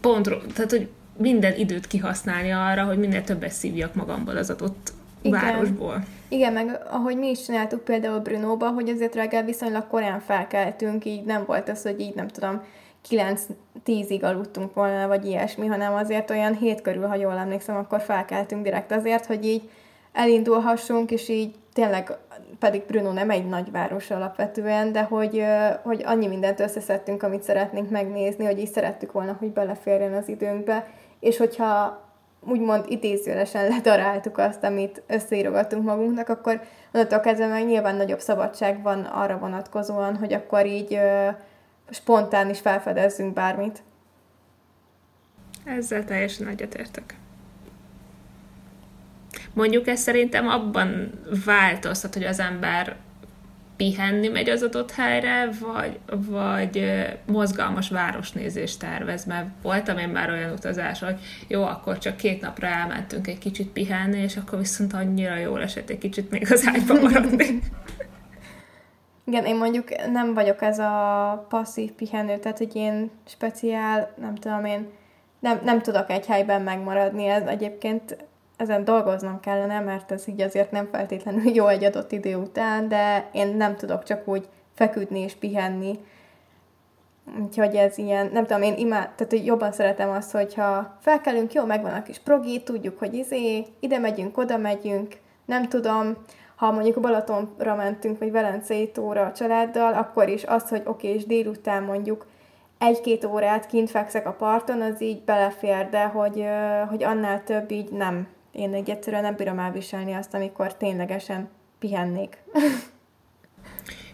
pont, 0.00 0.24
tehát 0.54 0.70
hogy 0.70 0.88
minden 1.16 1.56
időt 1.56 1.86
kihasználni 1.86 2.50
arra, 2.50 2.84
hogy 2.84 2.98
minél 2.98 3.24
többet 3.24 3.52
szívjak 3.52 3.94
magamból 3.94 4.36
az 4.36 4.50
adott 4.50 4.92
Igen. 5.22 5.40
városból. 5.40 6.02
Igen, 6.28 6.52
meg 6.52 6.80
ahogy 6.90 7.16
mi 7.16 7.28
is 7.30 7.44
csináltuk 7.44 7.84
például 7.84 8.18
Brunóba, 8.18 8.70
hogy 8.70 8.88
azért 8.88 9.14
reggel 9.14 9.44
viszonylag 9.44 9.86
korán 9.86 10.20
felkeltünk, 10.20 11.04
így 11.04 11.24
nem 11.24 11.44
volt 11.46 11.68
az, 11.68 11.82
hogy 11.82 12.00
így 12.00 12.14
nem 12.14 12.28
tudom, 12.28 12.62
9-10-ig 13.08 14.22
aludtunk 14.22 14.74
volna, 14.74 15.06
vagy 15.06 15.26
ilyesmi, 15.26 15.66
hanem 15.66 15.94
azért 15.94 16.30
olyan 16.30 16.56
hét 16.56 16.80
körül, 16.80 17.06
ha 17.06 17.14
jól 17.14 17.36
emlékszem, 17.36 17.76
akkor 17.76 18.00
felkeltünk 18.00 18.62
direkt 18.62 18.92
azért, 18.92 19.26
hogy 19.26 19.46
így 19.46 19.70
elindulhassunk, 20.12 21.10
és 21.10 21.28
így 21.28 21.54
tényleg, 21.72 22.16
pedig 22.58 22.82
Bruno 22.86 23.12
nem 23.12 23.30
egy 23.30 23.46
nagyváros 23.46 24.10
alapvetően, 24.10 24.92
de 24.92 25.02
hogy, 25.02 25.44
hogy 25.82 26.02
annyi 26.04 26.26
mindent 26.26 26.60
összeszedtünk, 26.60 27.22
amit 27.22 27.42
szeretnénk 27.42 27.90
megnézni, 27.90 28.44
hogy 28.44 28.58
így 28.58 28.72
szerettük 28.72 29.12
volna, 29.12 29.36
hogy 29.38 29.48
beleférjen 29.48 30.14
az 30.14 30.28
időnkbe, 30.28 30.86
és 31.20 31.36
hogyha 31.36 32.00
úgymond 32.40 32.84
idézőlesen 32.88 33.68
ledaráltuk 33.68 34.38
azt, 34.38 34.64
amit 34.64 35.02
összeírogattunk 35.06 35.84
magunknak, 35.84 36.28
akkor 36.28 36.60
onnantól 36.92 37.20
kezdve 37.20 37.46
meg 37.46 37.66
nyilván 37.66 37.96
nagyobb 37.96 38.20
szabadság 38.20 38.82
van 38.82 39.04
arra 39.04 39.38
vonatkozóan, 39.38 40.16
hogy 40.16 40.32
akkor 40.32 40.66
így 40.66 40.94
ö, 40.94 41.28
spontán 41.90 42.50
is 42.50 42.60
felfedezzünk 42.60 43.32
bármit. 43.32 43.82
Ezzel 45.64 46.04
teljesen 46.04 46.48
egyetértek. 46.48 47.14
Mondjuk 49.52 49.86
ez 49.86 50.00
szerintem 50.00 50.48
abban 50.48 51.12
változtat, 51.44 52.14
hogy 52.14 52.24
az 52.24 52.38
ember 52.38 52.96
pihenni 53.80 54.28
megy 54.28 54.48
az 54.48 54.62
adott 54.62 54.90
helyre, 54.90 55.48
vagy, 55.60 55.98
vagy 56.06 56.84
mozgalmas 57.26 57.90
városnézést 57.90 58.78
tervez, 58.78 59.24
mert 59.24 59.46
voltam 59.62 59.98
én 59.98 60.08
már 60.08 60.30
olyan 60.30 60.52
utazás, 60.52 61.00
hogy 61.00 61.14
jó, 61.48 61.62
akkor 61.62 61.98
csak 61.98 62.16
két 62.16 62.40
napra 62.40 62.66
elmentünk 62.66 63.26
egy 63.26 63.38
kicsit 63.38 63.68
pihenni, 63.68 64.18
és 64.18 64.36
akkor 64.36 64.58
viszont 64.58 64.92
annyira 64.92 65.36
jól 65.36 65.62
esett 65.62 65.90
egy 65.90 65.98
kicsit 65.98 66.30
még 66.30 66.52
az 66.52 66.70
ágyban 66.74 67.00
maradni. 67.00 67.46
Igen, 69.26 69.44
én 69.44 69.56
mondjuk 69.56 69.88
nem 70.12 70.34
vagyok 70.34 70.62
ez 70.62 70.78
a 70.78 71.46
passzív 71.48 71.90
pihenő, 71.90 72.38
tehát 72.38 72.58
hogy 72.58 72.76
én 72.76 73.10
speciál, 73.26 74.14
nem 74.20 74.34
tudom 74.34 74.64
én, 74.64 74.88
nem, 75.38 75.60
nem 75.64 75.82
tudok 75.82 76.10
egy 76.10 76.26
helyben 76.26 76.62
megmaradni, 76.62 77.26
ez 77.26 77.46
egyébként 77.46 78.16
ezen 78.60 78.84
dolgoznom 78.84 79.40
kellene, 79.40 79.80
mert 79.80 80.12
ez 80.12 80.28
így 80.28 80.40
azért 80.40 80.70
nem 80.70 80.88
feltétlenül 80.92 81.54
jó 81.54 81.66
egy 81.66 81.84
adott 81.84 82.12
idő 82.12 82.36
után, 82.36 82.88
de 82.88 83.28
én 83.32 83.56
nem 83.56 83.76
tudok 83.76 84.02
csak 84.02 84.28
úgy 84.28 84.48
feküdni 84.74 85.20
és 85.20 85.34
pihenni. 85.34 85.98
Úgyhogy 87.42 87.74
ez 87.74 87.98
ilyen, 87.98 88.30
nem 88.32 88.46
tudom, 88.46 88.62
én 88.62 88.76
imád, 88.76 89.08
tehát 89.08 89.46
jobban 89.46 89.72
szeretem 89.72 90.10
azt, 90.10 90.30
hogyha 90.30 90.96
felkelünk, 91.00 91.52
jó, 91.52 91.64
megvan 91.64 91.92
a 91.92 92.02
kis 92.02 92.18
progi, 92.18 92.62
tudjuk, 92.62 92.98
hogy 92.98 93.14
izé, 93.14 93.66
ide 93.80 93.98
megyünk, 93.98 94.38
oda 94.38 94.56
megyünk, 94.56 95.16
nem 95.44 95.68
tudom, 95.68 96.16
ha 96.56 96.70
mondjuk 96.70 97.00
Balatonra 97.00 97.74
mentünk, 97.74 98.18
vagy 98.18 98.30
Velencei 98.30 98.90
tóra 98.90 99.24
a 99.24 99.32
családdal, 99.32 99.92
akkor 99.94 100.28
is 100.28 100.44
az, 100.44 100.68
hogy 100.68 100.82
oké, 100.84 101.06
okay, 101.06 101.18
és 101.18 101.26
délután 101.26 101.82
mondjuk 101.82 102.26
egy-két 102.78 103.24
órát 103.24 103.66
kint 103.66 103.90
fekszek 103.90 104.26
a 104.26 104.32
parton, 104.32 104.80
az 104.80 105.02
így 105.02 105.22
belefér, 105.22 105.88
de 105.88 106.04
hogy, 106.04 106.44
hogy 106.88 107.02
annál 107.02 107.44
több 107.44 107.70
így 107.70 107.90
nem. 107.92 108.28
Én 108.52 108.74
egy 108.74 108.90
egyszerűen 108.90 109.22
nem 109.22 109.36
bírom 109.36 109.58
elviselni 109.58 110.12
azt, 110.12 110.34
amikor 110.34 110.76
ténylegesen 110.76 111.48
pihennék. 111.78 112.38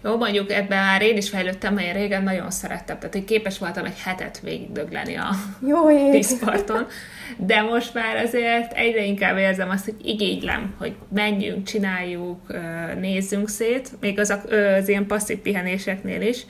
Jó, 0.04 0.16
mondjuk 0.16 0.50
ebben 0.50 0.78
már 0.78 1.02
én 1.02 1.16
is 1.16 1.28
fejlődtem, 1.28 1.74
mert 1.74 1.86
én 1.86 1.92
régen 1.92 2.22
nagyon 2.22 2.50
szerettem, 2.50 2.98
tehát 2.98 3.14
én 3.14 3.24
képes 3.24 3.58
voltam 3.58 3.84
egy 3.84 4.00
hetet 4.04 4.40
végigdögleni 4.40 5.16
a 5.16 5.28
Jó 5.66 5.86
vízparton, 6.10 6.86
de 7.36 7.62
most 7.62 7.94
már 7.94 8.16
azért 8.16 8.72
egyre 8.72 9.04
inkább 9.04 9.36
érzem 9.36 9.68
azt, 9.70 9.84
hogy 9.84 9.94
igénylem, 10.02 10.74
hogy 10.78 10.94
menjünk, 11.08 11.66
csináljuk, 11.66 12.40
nézzünk 13.00 13.48
szét, 13.48 13.90
még 14.00 14.18
az, 14.18 14.38
az 14.78 14.88
ilyen 14.88 15.06
passzív 15.06 15.38
pihenéseknél 15.38 16.22
is, 16.22 16.46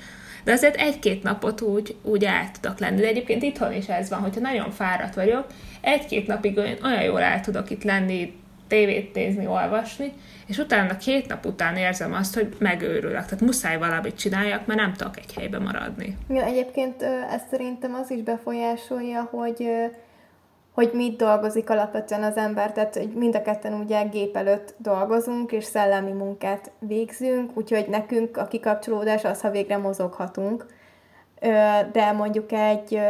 de 0.47 0.53
azért 0.53 0.77
egy-két 0.77 1.23
napot 1.23 1.61
úgy, 1.61 1.97
úgy 2.03 2.25
el 2.25 2.51
tudok 2.61 2.79
lenni. 2.79 3.01
De 3.01 3.07
egyébként 3.07 3.43
itthon 3.43 3.73
is 3.73 3.87
ez 3.87 4.09
van, 4.09 4.21
hogyha 4.21 4.41
nagyon 4.41 4.71
fáradt 4.71 5.15
vagyok, 5.15 5.47
egy-két 5.81 6.27
napig 6.27 6.59
olyan 6.59 7.03
jól 7.03 7.21
el 7.21 7.41
tudok 7.41 7.71
itt 7.71 7.85
lenni, 7.85 8.35
tévét 8.69 9.15
nézni, 9.15 9.47
olvasni, 9.47 10.13
és 10.47 10.59
utána 10.59 10.97
két 10.97 11.29
nap 11.29 11.47
után 11.47 11.77
érzem 11.77 12.13
azt, 12.13 12.35
hogy 12.35 12.57
megőrülök. 12.59 13.25
Tehát 13.25 13.41
muszáj 13.41 13.79
valamit 13.79 14.19
csináljak, 14.19 14.67
mert 14.67 14.81
nem 14.81 14.93
tudok 14.93 15.17
egy 15.17 15.35
helyben 15.35 15.63
maradni. 15.63 16.17
Igen, 16.29 16.45
egyébként 16.45 17.03
ezt 17.33 17.49
szerintem 17.51 17.95
az 17.95 18.11
is 18.11 18.23
befolyásolja, 18.23 19.29
hogy 19.31 19.69
hogy 20.77 20.91
mit 20.93 21.17
dolgozik 21.17 21.71
alapvetően 21.71 22.23
az 22.23 22.37
ember, 22.37 22.73
tehát 22.73 22.97
hogy 22.97 23.09
mind 23.09 23.35
a 23.35 23.43
ketten 23.43 23.73
ugye 23.73 24.03
gép 24.03 24.37
előtt 24.37 24.75
dolgozunk, 24.79 25.53
és 25.53 25.65
szellemi 25.65 26.13
munkát 26.13 26.71
végzünk, 26.79 27.51
úgyhogy 27.55 27.87
nekünk 27.89 28.37
a 28.37 28.47
kikapcsolódás 28.47 29.25
az, 29.25 29.41
ha 29.41 29.51
végre 29.51 29.77
mozoghatunk, 29.77 30.67
de 31.93 32.13
mondjuk 32.17 32.53
egy, 32.53 33.01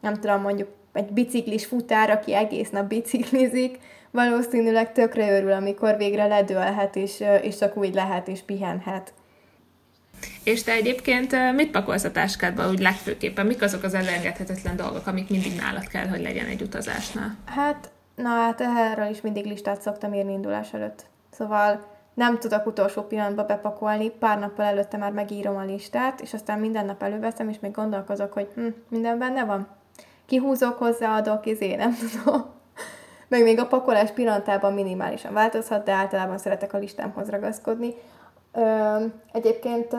nem 0.00 0.14
tudom, 0.14 0.40
mondjuk 0.40 0.68
egy 0.92 1.12
biciklis 1.12 1.66
futár, 1.66 2.10
aki 2.10 2.34
egész 2.34 2.70
nap 2.70 2.86
biciklizik, 2.86 3.78
valószínűleg 4.10 4.92
tökre 4.92 5.36
örül, 5.36 5.52
amikor 5.52 5.96
végre 5.96 6.26
ledőlhet, 6.26 6.96
és, 6.96 7.24
és 7.42 7.58
csak 7.58 7.76
úgy 7.76 7.94
lehet, 7.94 8.28
és 8.28 8.42
pihenhet. 8.42 9.12
És 10.42 10.62
te 10.62 10.72
egyébként 10.72 11.52
mit 11.54 11.70
pakolsz 11.70 12.04
a 12.04 12.10
táskádba 12.10 12.68
úgy 12.68 12.78
legfőképpen? 12.78 13.46
Mik 13.46 13.62
azok 13.62 13.82
az 13.82 13.94
elengedhetetlen 13.94 14.76
dolgok, 14.76 15.06
amik 15.06 15.30
mindig 15.30 15.56
nálad 15.56 15.86
kell, 15.86 16.06
hogy 16.06 16.20
legyen 16.20 16.46
egy 16.46 16.62
utazásnál? 16.62 17.36
Hát, 17.44 17.90
na 18.14 18.28
hát 18.28 18.60
erről 18.60 19.10
is 19.10 19.20
mindig 19.20 19.44
listát 19.44 19.82
szoktam 19.82 20.14
írni 20.14 20.32
indulás 20.32 20.72
előtt. 20.72 21.04
Szóval 21.30 21.94
nem 22.14 22.38
tudok 22.38 22.66
utolsó 22.66 23.02
pillanatban 23.02 23.46
bepakolni, 23.46 24.10
pár 24.10 24.38
nappal 24.38 24.64
előtte 24.64 24.96
már 24.96 25.12
megírom 25.12 25.56
a 25.56 25.64
listát, 25.64 26.20
és 26.20 26.34
aztán 26.34 26.58
minden 26.58 26.84
nap 26.84 27.02
előveszem, 27.02 27.48
és 27.48 27.56
még 27.60 27.70
gondolkozok, 27.70 28.32
hogy 28.32 28.48
hm, 28.54 28.66
minden 28.88 29.18
benne 29.18 29.44
van. 29.44 29.68
Kihúzok, 30.26 30.78
hozzáadok, 30.78 31.46
izé, 31.46 31.74
nem 31.74 31.96
tudom. 32.00 32.54
Meg 33.28 33.42
még 33.42 33.58
a 33.58 33.66
pakolás 33.66 34.10
pillanatában 34.10 34.72
minimálisan 34.72 35.32
változhat, 35.32 35.84
de 35.84 35.92
általában 35.92 36.38
szeretek 36.38 36.72
a 36.72 36.78
listámhoz 36.78 37.28
ragaszkodni. 37.28 37.94
Ö, 38.56 39.04
egyébként 39.32 39.94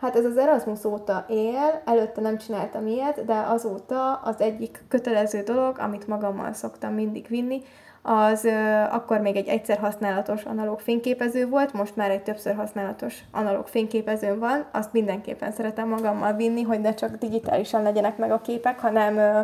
hát 0.00 0.16
ez 0.16 0.24
az 0.24 0.36
Erasmus 0.36 0.84
óta 0.84 1.24
él, 1.28 1.82
előtte 1.84 2.20
nem 2.20 2.38
csináltam 2.38 2.86
ilyet, 2.86 3.24
de 3.24 3.34
azóta 3.34 4.12
az 4.12 4.40
egyik 4.40 4.84
kötelező 4.88 5.40
dolog, 5.42 5.78
amit 5.78 6.06
magammal 6.06 6.52
szoktam 6.52 6.94
mindig 6.94 7.26
vinni, 7.28 7.62
az 8.02 8.44
ö, 8.44 8.82
akkor 8.90 9.20
még 9.20 9.36
egy 9.36 9.48
egyszer 9.48 9.78
használatos 9.78 10.44
analóg 10.44 10.80
fényképező 10.80 11.48
volt, 11.48 11.72
most 11.72 11.96
már 11.96 12.10
egy 12.10 12.22
többször 12.22 12.54
használatos 12.54 13.24
analóg 13.32 13.66
fényképező 13.66 14.38
van, 14.38 14.64
azt 14.72 14.92
mindenképpen 14.92 15.52
szeretem 15.52 15.88
magammal 15.88 16.32
vinni, 16.32 16.62
hogy 16.62 16.80
ne 16.80 16.94
csak 16.94 17.16
digitálisan 17.16 17.82
legyenek 17.82 18.16
meg 18.16 18.30
a 18.30 18.40
képek, 18.40 18.80
hanem 18.80 19.16
ö, 19.16 19.40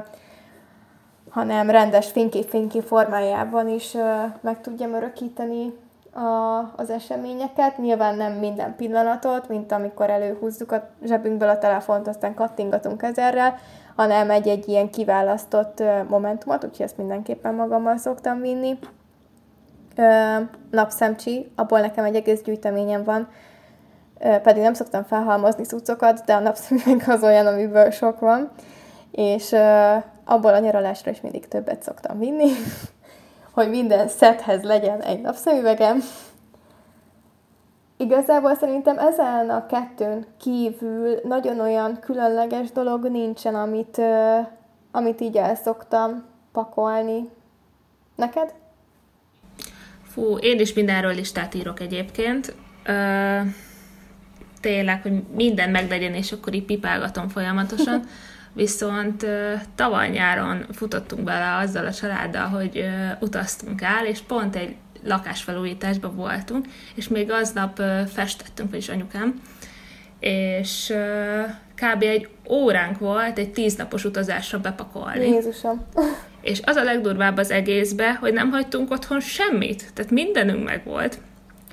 hanem 1.30 1.70
rendes 1.70 2.10
fénykép-fénykép 2.10 2.82
formájában 2.82 3.68
is 3.68 3.94
ö, 3.94 4.22
meg 4.40 4.60
tudjam 4.60 4.94
örökíteni 4.94 5.72
a, 6.12 6.58
az 6.76 6.90
eseményeket. 6.90 7.78
Nyilván 7.78 8.16
nem 8.16 8.32
minden 8.32 8.76
pillanatot, 8.76 9.48
mint 9.48 9.72
amikor 9.72 10.10
előhúzzuk 10.10 10.72
a 10.72 10.88
zsebünkből 11.04 11.48
a 11.48 11.58
telefont, 11.58 12.08
aztán 12.08 12.34
kattingatunk 12.34 13.02
ezerrel, 13.02 13.58
hanem 13.96 14.30
egy-egy 14.30 14.68
ilyen 14.68 14.90
kiválasztott 14.90 15.82
momentumot, 16.08 16.64
úgyhogy 16.64 16.86
ezt 16.86 16.96
mindenképpen 16.96 17.54
magammal 17.54 17.96
szoktam 17.96 18.40
vinni. 18.40 18.78
Ö, 19.96 20.36
napszemcsi, 20.70 21.52
abból 21.54 21.80
nekem 21.80 22.04
egy 22.04 22.14
egész 22.14 22.42
gyűjteményem 22.42 23.04
van, 23.04 23.28
ö, 24.20 24.38
pedig 24.38 24.62
nem 24.62 24.74
szoktam 24.74 25.04
felhalmozni 25.04 25.64
cuccokat, 25.64 26.24
de 26.24 26.34
a 26.34 26.40
napszemüveg 26.40 27.04
az 27.16 27.22
olyan, 27.22 27.46
amiből 27.46 27.90
sok 27.90 28.20
van, 28.20 28.50
és 29.10 29.52
ö, 29.52 29.94
abból 30.24 30.54
a 30.54 30.58
nyaralásra 30.58 31.10
is 31.10 31.20
mindig 31.20 31.48
többet 31.48 31.82
szoktam 31.82 32.18
vinni, 32.18 32.48
hogy 33.52 33.68
minden 33.68 34.08
szethez 34.08 34.62
legyen 34.62 35.00
egy 35.00 35.20
napszemüvegem. 35.20 36.02
Igazából 37.96 38.54
szerintem 38.54 38.98
ezen 38.98 39.50
a 39.50 39.66
kettőn 39.66 40.26
kívül 40.40 41.20
nagyon 41.24 41.60
olyan 41.60 41.98
különleges 42.00 42.72
dolog 42.72 43.08
nincsen, 43.08 43.54
amit, 43.54 44.00
amit 44.90 45.20
így 45.20 45.36
el 45.36 45.54
szoktam 45.54 46.24
pakolni. 46.52 47.28
Neked? 48.16 48.54
Fú, 50.02 50.36
én 50.36 50.58
is 50.58 50.72
mindenről 50.72 51.14
listát 51.14 51.54
írok 51.54 51.80
egyébként. 51.80 52.54
Ö, 52.84 53.40
tényleg, 54.60 55.02
hogy 55.02 55.22
minden 55.34 55.70
meglegyen, 55.70 56.14
és 56.14 56.32
akkor 56.32 56.54
így 56.54 56.64
pipálgatom 56.64 57.28
folyamatosan. 57.28 58.04
Viszont 58.54 59.26
tavaly 59.74 60.10
nyáron 60.10 60.66
futottunk 60.72 61.22
bele 61.22 61.56
azzal 61.56 61.86
a 61.86 61.92
családdal, 61.92 62.46
hogy 62.46 62.84
utaztunk 63.20 63.82
el, 63.82 64.06
és 64.06 64.20
pont 64.20 64.56
egy 64.56 64.74
lakásfelújításban 65.04 66.16
voltunk, 66.16 66.66
és 66.94 67.08
még 67.08 67.30
aznap 67.30 67.82
festettünk, 68.12 68.70
vagyis 68.70 68.88
anyukám, 68.88 69.40
és 70.20 70.94
kb. 71.74 72.02
egy 72.02 72.28
óránk 72.50 72.98
volt 72.98 73.38
egy 73.38 73.52
tíznapos 73.52 74.04
utazásra 74.04 74.58
bepakolni. 74.58 75.28
Jézusom! 75.28 75.86
És 76.40 76.60
az 76.64 76.76
a 76.76 76.82
legdurvább 76.82 77.36
az 77.36 77.50
egészbe, 77.50 78.14
hogy 78.14 78.32
nem 78.32 78.50
hagytunk 78.50 78.90
otthon 78.90 79.20
semmit, 79.20 79.92
tehát 79.94 80.10
mindenünk 80.10 80.64
meg 80.64 80.84
volt. 80.84 81.18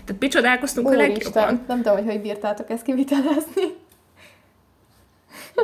Tehát 0.06 0.20
picsodálkoztunk 0.20 0.88
a 0.88 0.96
legjobban. 0.96 1.64
Nem 1.68 1.82
tudom, 1.82 1.98
hogy 1.98 2.06
hogy 2.06 2.22
bírtátok 2.22 2.70
ezt 2.70 2.84
kivitelezni. 2.84 3.64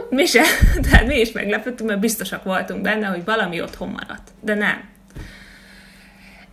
Mi 0.10 0.26
se, 0.26 0.44
tehát 0.82 1.08
mi 1.08 1.20
is 1.20 1.32
meglepődtünk, 1.32 1.90
mert 1.90 2.02
biztosak 2.02 2.44
voltunk 2.44 2.82
benne, 2.82 3.08
hogy 3.08 3.24
valami 3.24 3.62
otthon 3.62 3.90
maradt. 3.90 4.32
De 4.42 4.54
nem. 4.54 4.84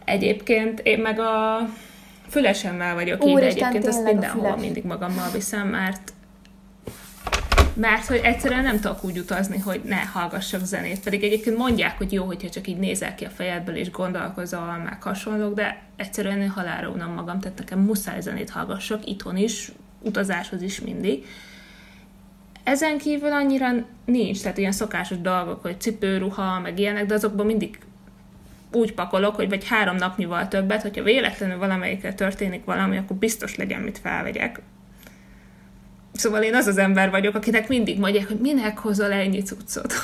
Egyébként 0.05 0.81
én 0.81 0.99
meg 0.99 1.19
a 1.19 1.59
fülesemmel 2.29 2.95
vagyok 2.95 3.25
így, 3.25 3.35
de 3.35 3.47
egyébként 3.47 3.87
azt 3.87 4.05
mindenhol 4.05 4.57
mindig 4.57 4.85
magammal 4.85 5.31
viszem, 5.31 5.69
mert 5.69 6.13
mert 7.75 8.07
hogy 8.07 8.21
egyszerűen 8.23 8.63
nem 8.63 8.81
tudok 8.81 9.05
úgy 9.05 9.19
utazni, 9.19 9.59
hogy 9.59 9.81
ne 9.85 10.01
hallgassak 10.01 10.65
zenét. 10.65 11.01
Pedig 11.01 11.23
egyébként 11.23 11.57
mondják, 11.57 11.97
hogy 11.97 12.13
jó, 12.13 12.25
hogyha 12.25 12.49
csak 12.49 12.67
így 12.67 12.77
nézel 12.77 13.15
ki 13.15 13.25
a 13.25 13.31
fejedből 13.31 13.77
és 13.77 13.91
gondolkozol, 13.91 14.81
meg 14.85 15.03
hasonlók, 15.03 15.55
de 15.55 15.83
egyszerűen 15.97 16.41
én 16.41 16.49
halálra 16.49 16.89
unom 16.89 17.13
magam, 17.13 17.41
tehát 17.41 17.59
nekem 17.59 17.79
muszáj 17.79 18.21
zenét 18.21 18.51
hallgassak, 18.51 19.07
itthon 19.07 19.37
is, 19.37 19.73
utazáshoz 20.01 20.63
is 20.63 20.81
mindig. 20.81 21.27
Ezen 22.65 22.99
kívül 22.99 23.33
annyira 23.33 23.69
nincs, 24.05 24.43
tehát 24.43 24.59
ilyen 24.59 24.73
szokásos 24.73 25.21
dolgok, 25.21 25.63
hogy 25.63 25.81
cipőruha, 25.81 26.61
meg 26.61 26.79
ilyenek, 26.79 27.07
de 27.07 27.15
azokban 27.15 27.47
mindig 27.47 27.79
úgy 28.73 28.95
pakolok, 28.95 29.35
hogy 29.35 29.49
vagy 29.49 29.69
három 29.69 29.97
napnyival 29.97 30.49
többet, 30.49 30.83
hogyha 30.83 31.03
véletlenül 31.03 31.59
valamelyikre 31.59 32.15
történik 32.15 32.65
valami, 32.65 32.97
akkor 32.97 33.17
biztos 33.17 33.57
legyen, 33.57 33.81
mit 33.81 33.99
felvegyek. 33.99 34.61
Szóval 36.13 36.43
én 36.43 36.55
az 36.55 36.67
az 36.67 36.79
ember 36.79 37.11
vagyok, 37.11 37.35
akinek 37.35 37.69
mindig 37.69 37.99
mondják, 37.99 38.29
hogy 38.29 38.39
minek 38.39 38.79
hozol 38.79 39.13
ennyi 39.13 39.43
cuccot. 39.43 39.95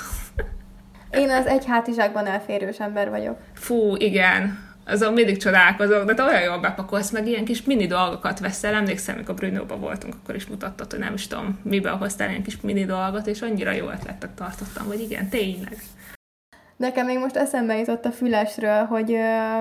Én 1.10 1.30
az 1.30 1.46
egy 1.46 1.64
hátizsákban 1.64 2.26
elférős 2.26 2.78
ember 2.78 3.10
vagyok. 3.10 3.38
Fú, 3.54 3.96
igen 3.96 4.67
azon 4.88 5.12
mindig 5.12 5.36
csodálkozok, 5.36 6.04
de 6.04 6.14
te 6.14 6.24
olyan 6.24 6.42
jól 6.42 6.58
bepakolsz, 6.58 7.10
meg 7.10 7.26
ilyen 7.26 7.44
kis 7.44 7.62
mini 7.62 7.86
dolgokat 7.86 8.40
veszel. 8.40 8.74
Emlékszem, 8.74 9.14
amikor 9.14 9.34
Brunóba 9.34 9.76
voltunk, 9.76 10.14
akkor 10.14 10.34
is 10.34 10.46
mutattad, 10.46 10.90
hogy 10.90 11.00
nem 11.00 11.14
is 11.14 11.26
tudom, 11.26 11.60
miben 11.62 11.96
hoztál 11.96 12.28
ilyen 12.28 12.42
kis 12.42 12.60
mini 12.60 12.84
dolgot, 12.84 13.26
és 13.26 13.42
annyira 13.42 13.70
jó 13.70 13.88
ötletet 13.88 14.30
tartottam, 14.30 14.86
hogy 14.86 15.00
igen, 15.00 15.28
tényleg. 15.28 15.76
Nekem 16.76 17.06
még 17.06 17.18
most 17.18 17.36
eszembe 17.36 17.78
jutott 17.78 18.04
a 18.04 18.10
fülesről, 18.10 18.84
hogy 18.84 19.12
ö, 19.12 19.58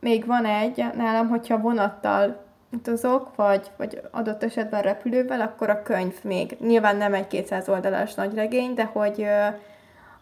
még 0.00 0.26
van 0.26 0.44
egy 0.44 0.84
nálam, 0.96 1.28
hogyha 1.28 1.58
vonattal 1.58 2.44
utazok, 2.72 3.34
vagy, 3.36 3.70
vagy 3.76 4.00
adott 4.10 4.42
esetben 4.42 4.82
repülővel, 4.82 5.40
akkor 5.40 5.70
a 5.70 5.82
könyv 5.82 6.14
még. 6.22 6.56
Nyilván 6.60 6.96
nem 6.96 7.14
egy 7.14 7.26
200 7.26 7.68
oldalas 7.68 8.14
nagy 8.14 8.34
regény, 8.34 8.74
de 8.74 8.84
hogy 8.84 9.20
ö, 9.20 9.46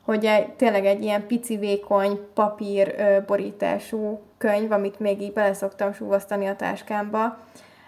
hogy 0.05 0.25
egy, 0.25 0.53
tényleg 0.53 0.87
egy 0.87 1.03
ilyen 1.03 1.27
pici, 1.27 1.57
vékony 1.57 2.21
papír 2.35 2.95
ö, 2.99 3.19
borítású 3.27 4.21
könyv, 4.39 4.73
amit 4.73 5.01
még 5.01 5.23
így 5.23 5.33
bele 5.33 5.55
szoktam 5.55 5.93
súvasztani 5.93 6.47
a 6.47 6.57
táskámba, 6.57 7.39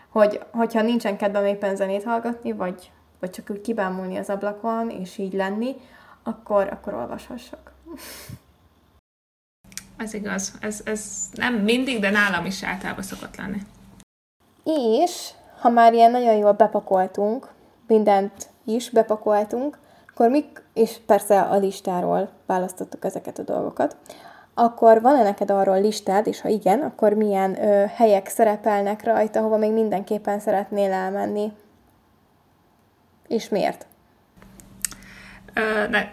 hogy 0.09 0.41
hogyha 0.51 0.83
nincsen 0.83 1.17
kedvem 1.17 1.45
éppen 1.45 1.77
zenét 1.77 2.05
hallgatni, 2.05 2.53
vagy, 2.53 2.91
vagy 3.21 3.31
csak 3.31 3.51
úgy 3.51 3.61
kibámulni 3.61 4.17
az 4.17 4.31
ablakon, 4.31 4.91
és 4.91 5.19
így 5.19 5.33
lenni, 5.33 5.77
akkor, 6.23 6.69
akkor 6.73 6.95
olvashassak. 6.95 7.73
Ez 9.97 10.15
igaz. 10.15 10.53
Ez, 10.61 10.81
ez 10.85 11.29
nem 11.33 11.55
mindig, 11.55 12.01
de 12.01 12.11
nálam 12.11 12.45
is 12.45 12.65
általában 12.65 13.03
szokott 13.03 13.37
lenni. 13.37 13.59
És, 15.03 15.31
ha 15.61 15.69
már 15.69 15.93
ilyen 15.93 16.11
nagyon 16.11 16.37
jól 16.37 16.53
bepakoltunk, 16.53 17.49
mindent 17.87 18.49
is 18.65 18.91
bepakoltunk, 18.91 19.79
akkor 20.19 20.31
mik, 20.31 20.63
és 20.75 20.97
persze 21.07 21.41
a 21.41 21.57
listáról 21.57 22.31
választottuk 22.47 23.05
ezeket 23.05 23.39
a 23.39 23.43
dolgokat, 23.43 23.97
akkor 24.55 25.01
van-e 25.01 25.23
neked 25.23 25.51
arról 25.51 25.81
listád, 25.81 26.27
és 26.27 26.41
ha 26.41 26.49
igen, 26.49 26.81
akkor 26.81 27.13
milyen 27.13 27.65
ö, 27.65 27.85
helyek 27.95 28.29
szerepelnek 28.29 29.05
rajta, 29.05 29.41
hova 29.41 29.57
még 29.57 29.73
mindenképpen 29.73 30.41
szeretnél 30.41 30.93
elmenni? 30.93 31.53
És 33.29 33.49
miért? 33.49 33.87
Ö, 35.55 35.89
ne, 35.89 36.09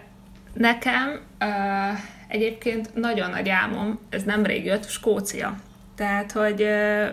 nekem 0.54 1.20
ö, 1.38 1.46
egyébként 2.28 2.94
nagyon 2.94 3.30
nagy 3.30 3.48
álmom, 3.48 4.00
ez 4.08 4.22
nem 4.22 4.44
rég 4.44 4.64
jött, 4.64 4.84
Skócia. 4.84 5.54
Tehát, 5.94 6.32
hogy 6.32 6.62
ö, 6.62 7.06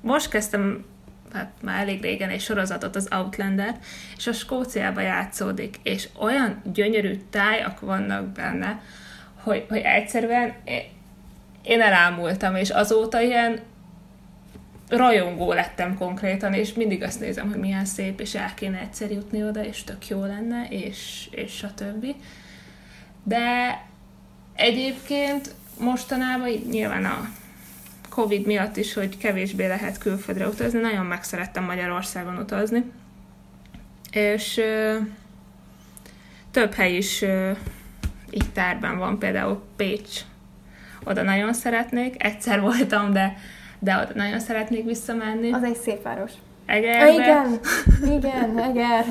most 0.00 0.30
kezdtem 0.30 0.84
hát 1.32 1.52
már 1.62 1.80
elég 1.80 2.02
régen 2.02 2.30
egy 2.30 2.40
sorozatot, 2.40 2.96
az 2.96 3.08
Outlander, 3.10 3.78
és 4.16 4.26
a 4.26 4.32
Skóciába 4.32 5.00
játszódik, 5.00 5.76
és 5.82 6.08
olyan 6.18 6.62
gyönyörű 6.72 7.20
tájak 7.30 7.80
vannak 7.80 8.26
benne, 8.26 8.82
hogy, 9.42 9.64
hogy 9.68 9.80
egyszerűen 9.84 10.54
én 11.62 11.80
elámultam, 11.80 12.56
és 12.56 12.70
azóta 12.70 13.20
ilyen 13.20 13.60
rajongó 14.88 15.52
lettem 15.52 15.96
konkrétan, 15.96 16.52
és 16.52 16.72
mindig 16.72 17.02
azt 17.02 17.20
nézem, 17.20 17.50
hogy 17.50 17.60
milyen 17.60 17.84
szép, 17.84 18.20
és 18.20 18.34
el 18.34 18.54
kéne 18.54 18.78
egyszer 18.78 19.10
jutni 19.10 19.42
oda, 19.44 19.64
és 19.64 19.84
tök 19.84 20.08
jó 20.08 20.24
lenne, 20.24 20.66
és, 20.68 21.28
és 21.30 21.64
többi. 21.74 22.14
De 23.22 23.78
egyébként 24.54 25.54
mostanában 25.80 26.48
nyilván 26.70 27.04
a 27.04 27.28
Covid 28.18 28.46
miatt 28.46 28.76
is, 28.76 28.94
hogy 28.94 29.18
kevésbé 29.18 29.66
lehet 29.66 29.98
külföldre 29.98 30.46
utazni, 30.46 30.80
nagyon 30.80 31.06
megszerettem 31.06 31.64
Magyarországon 31.64 32.38
utazni. 32.38 32.84
És 34.10 34.56
ö, 34.56 34.96
több 36.50 36.74
hely 36.74 36.96
is 36.96 37.22
ö, 37.22 37.50
így 38.30 38.50
tárban 38.52 38.98
van, 38.98 39.18
például 39.18 39.62
Pécs. 39.76 40.20
Oda 41.04 41.22
nagyon 41.22 41.52
szeretnék, 41.52 42.24
egyszer 42.24 42.60
voltam, 42.60 43.12
de, 43.12 43.36
de 43.78 43.96
oda 43.96 44.10
nagyon 44.14 44.40
szeretnék 44.40 44.84
visszamenni. 44.84 45.52
Az 45.52 45.62
egy 45.62 45.76
szép 45.76 46.02
város. 46.02 46.32
Egerbe. 46.66 47.12
Igen, 47.12 47.60
igen, 48.16 48.58
Eger. 48.58 49.04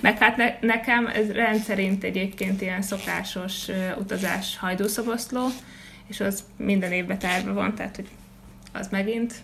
Meg 0.00 0.18
hát 0.18 0.36
ne, 0.36 0.54
nekem 0.60 1.06
ez 1.06 1.30
rendszerint 1.32 2.04
egyébként 2.04 2.60
ilyen 2.60 2.82
szokásos 2.82 3.68
uh, 3.68 3.98
utazás 3.98 4.58
hajdúszoboszló, 4.58 5.46
és 6.06 6.20
az 6.20 6.44
minden 6.56 6.92
évben 6.92 7.18
terve 7.18 7.52
van, 7.52 7.74
tehát 7.74 7.96
hogy 7.96 8.08
az 8.72 8.88
megint. 8.90 9.34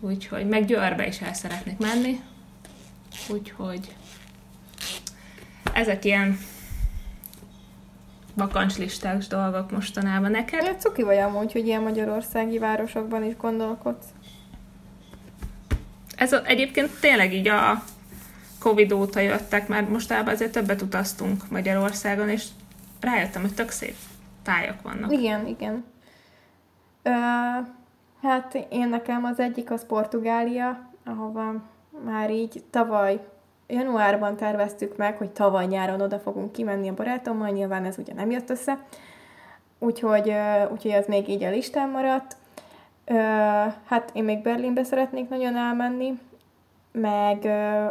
Úgyhogy 0.00 0.48
meg 0.48 0.64
Győrbe 0.64 1.06
is 1.06 1.20
el 1.20 1.34
szeretnék 1.34 1.78
menni. 1.78 2.20
Úgyhogy 3.28 3.94
ezek 5.72 6.04
ilyen 6.04 6.38
vakancslistás 8.34 9.26
dolgok 9.26 9.70
mostanában 9.70 10.30
neked. 10.30 10.64
Ja, 10.64 10.76
cuki 10.76 11.02
vagy 11.02 11.18
amúgy, 11.18 11.52
hogy 11.52 11.66
ilyen 11.66 11.82
magyarországi 11.82 12.58
városokban 12.58 13.24
is 13.24 13.36
gondolkodsz. 13.36 14.06
Ez 16.16 16.32
a, 16.32 16.46
egyébként 16.46 17.00
tényleg 17.00 17.34
így 17.34 17.48
a 17.48 17.84
Covid 18.58 18.92
óta 18.92 19.20
jöttek, 19.20 19.68
mert 19.68 19.88
mostában 19.88 20.34
azért 20.34 20.52
többet 20.52 20.82
utaztunk 20.82 21.50
Magyarországon, 21.50 22.28
és 22.28 22.44
rájöttem, 23.00 23.42
hogy 23.42 23.54
tök 23.54 23.70
szép 23.70 23.94
tájak 24.50 24.82
vannak. 24.82 25.12
Igen, 25.12 25.46
igen. 25.46 25.84
Ö, 27.02 27.10
hát 28.22 28.66
én 28.68 28.88
nekem 28.88 29.24
az 29.24 29.40
egyik 29.40 29.70
az 29.70 29.86
Portugália, 29.86 30.88
ahova 31.04 31.54
már 32.04 32.30
így 32.30 32.64
tavaly 32.70 33.20
januárban 33.66 34.36
terveztük 34.36 34.96
meg, 34.96 35.16
hogy 35.16 35.30
tavaly 35.30 35.66
nyáron 35.66 36.00
oda 36.00 36.18
fogunk 36.18 36.52
kimenni 36.52 36.88
a 36.88 36.94
barátommal, 36.94 37.48
nyilván 37.48 37.84
ez 37.84 37.98
ugye 37.98 38.14
nem 38.14 38.30
jött 38.30 38.50
össze, 38.50 38.78
úgyhogy, 39.78 40.34
úgyhogy 40.72 40.90
ez 40.90 41.06
még 41.06 41.28
így 41.28 41.42
a 41.42 41.50
listán 41.50 41.88
maradt. 41.88 42.36
Hát 43.84 44.10
én 44.12 44.24
még 44.24 44.42
Berlinbe 44.42 44.84
szeretnék 44.84 45.28
nagyon 45.28 45.56
elmenni, 45.56 46.18
meg 46.92 47.44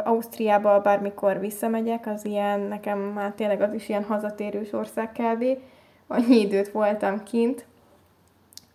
Ausztriába 0.04 0.80
bármikor 0.80 1.38
visszamegyek, 1.38 2.06
az 2.06 2.24
ilyen, 2.24 2.60
nekem 2.60 2.98
már 2.98 3.32
tényleg 3.32 3.60
az 3.60 3.74
is 3.74 3.88
ilyen 3.88 4.04
hazatérős 4.04 4.72
ország 4.72 5.12
kb. 5.12 5.44
Annyi 6.12 6.40
időt 6.40 6.70
voltam 6.70 7.22
kint. 7.22 7.64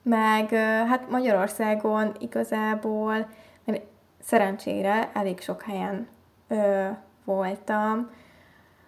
Meg 0.02 0.50
hát 0.88 1.10
Magyarországon 1.10 2.16
igazából 2.20 3.28
szerencsére 4.22 5.10
elég 5.14 5.40
sok 5.40 5.62
helyen 5.62 6.08
ö, 6.48 6.88
voltam. 7.24 8.10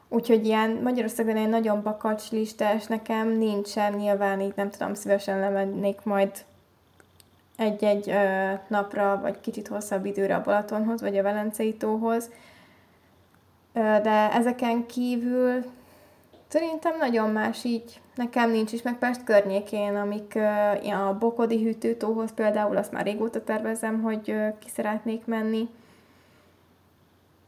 Úgyhogy 0.10 0.46
ilyen 0.46 0.70
Magyarországon 0.84 1.36
egy 1.36 1.50
nagyon 1.50 1.82
bakacs 1.82 2.32
listás 2.32 2.86
nekem 2.86 3.28
nincsen, 3.28 3.94
nyilván 3.94 4.42
így 4.42 4.54
nem 4.56 4.70
tudom, 4.70 4.94
szívesen 4.94 5.40
lemennék 5.40 6.04
majd 6.04 6.32
egy-egy 7.58 8.10
ö, 8.10 8.54
napra, 8.68 9.20
vagy 9.22 9.40
kicsit 9.40 9.68
hosszabb 9.68 10.06
időre 10.06 10.36
a 10.36 10.42
Balatonhoz, 10.42 11.02
vagy 11.02 11.18
a 11.18 11.24
Velencei 11.24 11.74
tóhoz. 11.74 12.30
Ö, 13.74 13.80
de 13.80 14.32
ezeken 14.34 14.86
kívül 14.86 15.66
szerintem 16.48 16.98
nagyon 16.98 17.30
más 17.30 17.64
így 17.64 18.00
nekem 18.18 18.52
nincs 18.52 18.72
is, 18.72 18.82
meg 18.82 18.98
Pest 18.98 19.24
környékén, 19.24 19.96
amik 19.96 20.36
a 21.08 21.18
Bokodi 21.20 21.64
hűtőtóhoz 21.64 22.34
például, 22.34 22.78
azt 22.78 22.92
már 22.92 23.06
régóta 23.06 23.44
tervezem, 23.44 24.02
hogy 24.02 24.30
ö, 24.30 24.48
ki 24.60 24.70
szeretnék 24.70 25.26
menni 25.26 25.68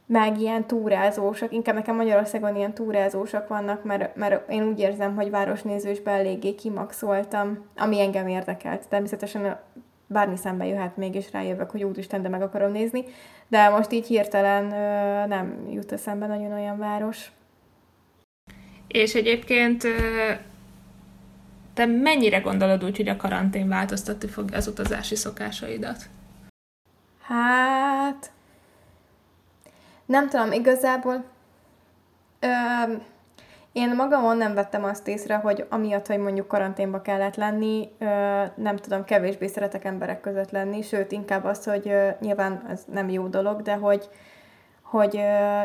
meg 0.06 0.40
ilyen 0.40 0.66
túrázósak, 0.66 1.52
inkább 1.52 1.74
nekem 1.74 1.96
Magyarországon 1.96 2.56
ilyen 2.56 2.74
túrázósak 2.74 3.48
vannak, 3.48 3.84
mert, 3.84 4.16
mert 4.16 4.50
én 4.50 4.62
úgy 4.62 4.78
érzem, 4.78 5.14
hogy 5.14 5.30
városnézősben 5.30 6.14
eléggé 6.14 6.54
kimaxoltam, 6.54 7.64
ami 7.76 8.00
engem 8.00 8.28
érdekelt. 8.28 8.88
Természetesen 8.88 9.58
bármi 10.06 10.36
szembe 10.36 10.66
jöhet 10.66 10.96
még, 10.96 11.14
és 11.14 11.32
rájövök, 11.32 11.70
hogy 11.70 11.84
úristen, 11.84 12.22
de 12.22 12.28
meg 12.28 12.42
akarom 12.42 12.72
nézni, 12.72 13.04
de 13.48 13.68
most 13.68 13.92
így 13.92 14.06
hirtelen 14.06 14.64
nem 15.28 15.66
jut 15.70 15.92
eszembe 15.92 16.26
nagyon 16.26 16.52
olyan 16.52 16.78
város. 16.78 17.32
És 18.88 19.14
egyébként 19.14 19.86
te 21.80 21.86
mennyire 21.86 22.38
gondolod 22.38 22.84
úgy, 22.84 22.96
hogy 22.96 23.08
a 23.08 23.16
karantén 23.16 23.68
változtatni 23.68 24.28
fogja 24.28 24.56
az 24.56 24.66
utazási 24.66 25.14
szokásaidat? 25.14 25.98
Hát, 27.22 28.30
nem 30.06 30.28
tudom, 30.28 30.52
igazából 30.52 31.24
ö, 32.40 32.48
én 33.72 33.94
magamon 33.94 34.36
nem 34.36 34.54
vettem 34.54 34.84
azt 34.84 35.08
észre, 35.08 35.36
hogy 35.36 35.66
amiatt, 35.68 36.06
hogy 36.06 36.18
mondjuk 36.18 36.48
karanténba 36.48 37.02
kellett 37.02 37.36
lenni, 37.36 37.88
ö, 37.98 38.04
nem 38.54 38.76
tudom, 38.76 39.04
kevésbé 39.04 39.46
szeretek 39.46 39.84
emberek 39.84 40.20
között 40.20 40.50
lenni, 40.50 40.82
sőt, 40.82 41.12
inkább 41.12 41.44
az, 41.44 41.64
hogy 41.64 41.88
ö, 41.88 42.08
nyilván 42.20 42.66
ez 42.70 42.84
nem 42.92 43.08
jó 43.08 43.26
dolog, 43.26 43.62
de 43.62 43.74
hogy, 43.74 44.08
hogy 44.82 45.16
ö, 45.16 45.60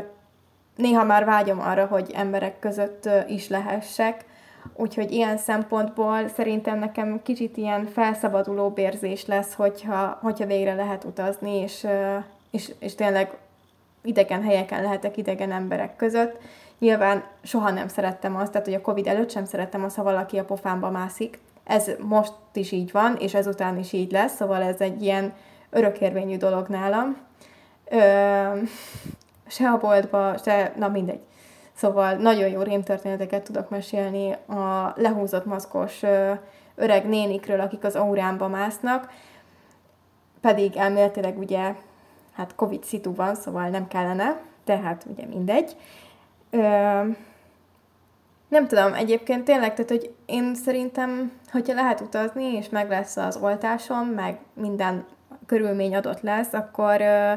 néha 0.76 1.04
már 1.04 1.26
vágyom 1.26 1.60
arra, 1.60 1.86
hogy 1.86 2.12
emberek 2.14 2.60
között 2.60 3.06
ö, 3.06 3.20
is 3.28 3.48
lehessek, 3.48 4.26
Úgyhogy 4.74 5.12
ilyen 5.12 5.38
szempontból 5.38 6.28
szerintem 6.28 6.80
nekem 6.80 7.22
kicsit 7.24 7.58
ilyen 7.58 7.86
felszabaduló 7.86 8.74
érzés 8.76 9.26
lesz, 9.26 9.54
hogyha, 9.54 10.20
hogyha 10.22 10.46
végre 10.46 10.74
lehet 10.74 11.04
utazni, 11.04 11.56
és, 11.56 11.88
és, 12.52 12.72
és 12.80 12.96
tényleg 12.96 13.38
idegen 14.02 14.44
helyeken 14.44 14.82
lehetek 14.82 15.18
idegen 15.18 15.52
emberek 15.52 15.96
között. 15.96 16.38
Nyilván 16.80 17.24
soha 17.44 17.72
nem 17.72 17.88
szerettem 17.88 18.36
azt, 18.36 18.52
tehát 18.52 18.68
hogy 18.68 18.76
a 18.76 18.82
Covid 18.82 19.08
előtt 19.08 19.32
sem 19.32 19.46
szerettem 19.46 19.84
azt, 19.84 19.96
ha 19.96 20.04
valaki 20.04 20.38
a 20.38 20.46
pofámba 20.46 20.90
mászik. 20.90 21.40
Ez 21.64 21.92
most 22.00 22.34
is 22.54 22.72
így 22.72 22.92
van, 22.92 23.16
és 23.16 23.34
ezután 23.34 23.78
is 23.78 23.94
így 23.94 24.12
lesz, 24.12 24.36
szóval 24.36 24.62
ez 24.62 24.82
egy 24.82 25.02
ilyen 25.02 25.34
örökérvényű 25.70 26.38
dolog 26.38 26.68
nálam. 26.68 27.18
Ö, 27.90 27.98
se 29.48 29.70
a 29.70 29.78
boltba, 29.78 30.38
se, 30.38 30.74
na 30.76 30.88
mindegy. 30.88 31.22
Szóval 31.76 32.14
nagyon 32.14 32.50
jó 32.50 32.62
rémtörténeteket 32.62 33.44
tudok 33.44 33.70
mesélni 33.70 34.32
a 34.32 34.94
lehúzott 34.96 35.46
maszkos 35.46 36.04
ö, 36.04 36.32
öreg 36.76 37.08
nénikről, 37.08 37.60
akik 37.60 37.84
az 37.84 37.96
aurámba 37.96 38.48
másznak, 38.48 39.12
pedig 40.42 40.76
elméletileg 40.76 41.38
ugye 41.38 41.76
hát 42.34 42.56
Covid 42.56 42.84
szitu 42.84 43.16
van, 43.16 43.36
szóval 43.36 43.68
nem 43.70 43.88
kellene, 43.88 44.40
tehát 44.64 45.06
ugye 45.12 45.26
mindegy. 45.26 45.76
Ö, 46.50 46.60
Nem 48.48 48.68
tudom, 48.68 48.94
egyébként 48.94 49.44
tényleg, 49.44 49.74
tehát 49.74 49.90
hogy 49.90 50.14
én 50.26 50.56
szerintem, 50.56 51.32
hogyha 51.52 51.74
lehet 51.74 52.02
utazni, 52.02 52.44
és 52.44 52.70
meg 52.70 52.90
lesz 52.90 53.18
az 53.18 53.38
oltásom, 53.38 54.08
meg 54.08 54.38
minden 54.54 55.06
körülmény 55.46 55.96
adott 55.96 56.22
lesz, 56.22 56.54
akkor 56.54 57.02
uh, 57.02 57.32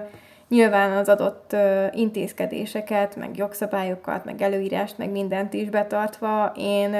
nyilván 0.48 0.96
az 0.96 1.08
adott 1.08 1.56
intézkedéseket, 1.90 3.16
meg 3.16 3.36
jogszabályokat, 3.36 4.24
meg 4.24 4.42
előírást, 4.42 4.98
meg 4.98 5.10
mindent 5.10 5.52
is 5.52 5.68
betartva, 5.68 6.52
én 6.56 6.90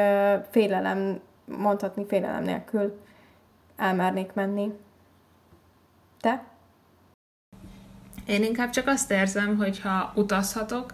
félelem, 0.50 1.20
mondhatni 1.44 2.04
félelem 2.08 2.42
nélkül 2.42 3.00
elmernék 3.76 4.32
menni. 4.32 4.72
Te? 6.20 6.44
Én 8.26 8.44
inkább 8.44 8.70
csak 8.70 8.86
azt 8.86 9.10
érzem, 9.10 9.56
hogy 9.56 9.80
ha 9.80 10.12
utazhatok, 10.14 10.92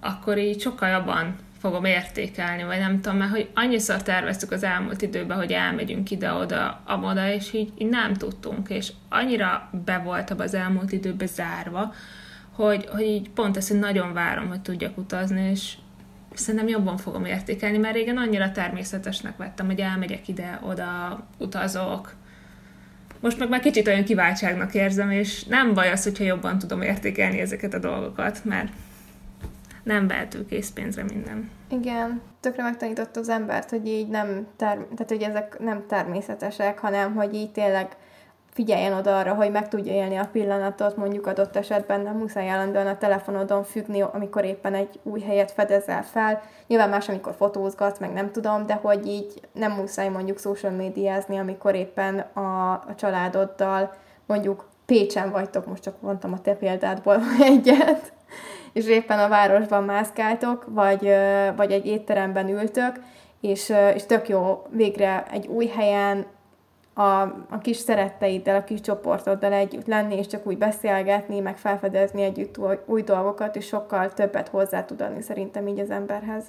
akkor 0.00 0.38
így 0.38 0.60
sokkal 0.60 0.88
jobban 0.88 1.36
fogom 1.60 1.84
értékelni, 1.84 2.62
vagy 2.62 2.78
nem 2.78 3.00
tudom, 3.00 3.18
mert 3.18 3.30
hogy 3.30 3.50
annyiszor 3.54 4.02
terveztük 4.02 4.52
az 4.52 4.62
elmúlt 4.62 5.02
időben, 5.02 5.36
hogy 5.36 5.52
elmegyünk 5.52 6.10
ide-oda, 6.10 6.82
amoda, 6.86 7.32
és 7.32 7.52
így, 7.52 7.72
így 7.78 7.88
nem 7.88 8.14
tudtunk, 8.14 8.68
és 8.68 8.92
annyira 9.08 9.70
be 9.84 9.98
voltam 9.98 10.40
az 10.40 10.54
elmúlt 10.54 10.92
időben 10.92 11.26
zárva, 11.26 11.94
hogy, 12.52 12.86
hogy 12.86 13.02
így 13.02 13.30
pont 13.30 13.56
ezt, 13.56 13.68
hogy 13.68 13.78
nagyon 13.78 14.12
várom, 14.12 14.48
hogy 14.48 14.60
tudjak 14.60 14.98
utazni, 14.98 15.50
és 15.50 15.74
szerintem 16.34 16.68
jobban 16.68 16.96
fogom 16.96 17.24
értékelni, 17.24 17.78
mert 17.78 17.94
régen 17.94 18.16
annyira 18.16 18.52
természetesnek 18.52 19.36
vettem, 19.36 19.66
hogy 19.66 19.80
elmegyek 19.80 20.28
ide-oda, 20.28 21.26
utazok, 21.38 22.14
most 23.20 23.38
meg 23.38 23.48
már 23.48 23.60
kicsit 23.60 23.86
olyan 23.86 24.04
kiváltságnak 24.04 24.74
érzem, 24.74 25.10
és 25.10 25.44
nem 25.44 25.74
baj 25.74 25.90
az, 25.90 26.02
hogyha 26.02 26.24
jobban 26.24 26.58
tudom 26.58 26.82
értékelni 26.82 27.40
ezeket 27.40 27.74
a 27.74 27.78
dolgokat, 27.78 28.44
mert 28.44 28.72
nem 29.82 30.06
vehető 30.06 30.46
készpénzre 30.46 31.02
minden. 31.02 31.50
Igen, 31.68 32.20
tökre 32.40 32.62
megtanította 32.62 33.20
az 33.20 33.28
embert, 33.28 33.70
hogy 33.70 33.86
így 33.86 34.08
nem, 34.08 34.46
term- 34.56 34.94
tehát 34.94 35.08
hogy 35.08 35.22
ezek 35.22 35.58
nem 35.58 35.84
természetesek, 35.88 36.78
hanem 36.78 37.14
hogy 37.14 37.34
így 37.34 37.52
tényleg 37.52 37.96
figyeljen 38.52 38.92
oda 38.92 39.18
arra, 39.18 39.34
hogy 39.34 39.50
meg 39.50 39.68
tudja 39.68 39.92
élni 39.92 40.16
a 40.16 40.28
pillanatot, 40.32 40.96
mondjuk 40.96 41.26
adott 41.26 41.56
esetben 41.56 42.00
nem 42.00 42.16
muszáj 42.16 42.48
állandóan 42.48 42.86
a 42.86 42.98
telefonodon 42.98 43.64
függni, 43.64 44.00
amikor 44.00 44.44
éppen 44.44 44.74
egy 44.74 45.00
új 45.02 45.20
helyet 45.20 45.50
fedezel 45.50 46.02
fel. 46.02 46.42
Nyilván 46.66 46.88
más, 46.88 47.08
amikor 47.08 47.34
fotózgatsz, 47.34 47.98
meg 47.98 48.12
nem 48.12 48.32
tudom, 48.32 48.66
de 48.66 48.74
hogy 48.74 49.06
így 49.06 49.48
nem 49.52 49.72
muszáj 49.72 50.08
mondjuk 50.08 50.38
social 50.38 50.72
médiázni, 50.72 51.38
amikor 51.38 51.74
éppen 51.74 52.18
a, 52.18 52.72
a 52.72 52.94
családoddal 52.96 53.94
mondjuk 54.26 54.68
Pécsen 54.86 55.30
vagytok, 55.30 55.66
most 55.66 55.82
csak 55.82 56.00
mondtam 56.00 56.32
a 56.32 56.40
te 56.40 56.54
példádból 56.54 57.20
egyet, 57.40 58.12
és 58.72 58.86
éppen 58.86 59.18
a 59.18 59.28
városban 59.28 59.84
mászkáltok, 59.84 60.64
vagy, 60.68 61.12
vagy 61.56 61.72
egy 61.72 61.86
étteremben 61.86 62.48
ültök, 62.48 63.00
és, 63.40 63.72
és 63.94 64.06
tök 64.06 64.28
jó 64.28 64.62
végre 64.70 65.24
egy 65.30 65.46
új 65.46 65.66
helyen 65.66 66.26
a, 66.94 67.20
a 67.50 67.58
kis 67.62 67.76
szeretteiddel, 67.76 68.56
a 68.56 68.64
kis 68.64 68.80
csoportoddal 68.80 69.52
együtt 69.52 69.86
lenni, 69.86 70.16
és 70.16 70.26
csak 70.26 70.46
úgy 70.46 70.58
beszélgetni, 70.58 71.40
meg 71.40 71.56
felfedezni 71.56 72.22
együtt 72.22 72.58
új, 72.58 72.78
új 72.86 73.02
dolgokat, 73.02 73.56
és 73.56 73.66
sokkal 73.66 74.12
többet 74.12 74.48
hozzá 74.48 74.84
tud 74.84 75.00
adni 75.00 75.22
szerintem 75.22 75.66
így 75.66 75.78
az 75.78 75.90
emberhez. 75.90 76.44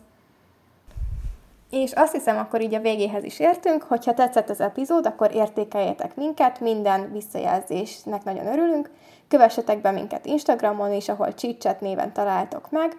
És 1.72 1.92
azt 1.92 2.12
hiszem, 2.14 2.38
akkor 2.38 2.62
így 2.62 2.74
a 2.74 2.80
végéhez 2.80 3.24
is 3.24 3.40
értünk, 3.40 3.84
hogyha 3.84 4.14
tetszett 4.14 4.50
az 4.50 4.62
epizód, 4.62 5.06
akkor 5.06 5.36
értékeljetek 5.36 6.16
minket, 6.16 6.60
minden 6.60 7.12
visszajelzésnek 7.12 8.24
nagyon 8.24 8.48
örülünk. 8.48 8.90
Kövessetek 9.28 9.82
be 9.82 9.92
minket 9.92 10.26
Instagramon 10.26 10.94
is, 10.94 11.10
ahol 11.10 11.34
Csicset 11.34 11.82
néven 11.82 12.14
találtok 12.14 12.72
meg. 12.72 12.98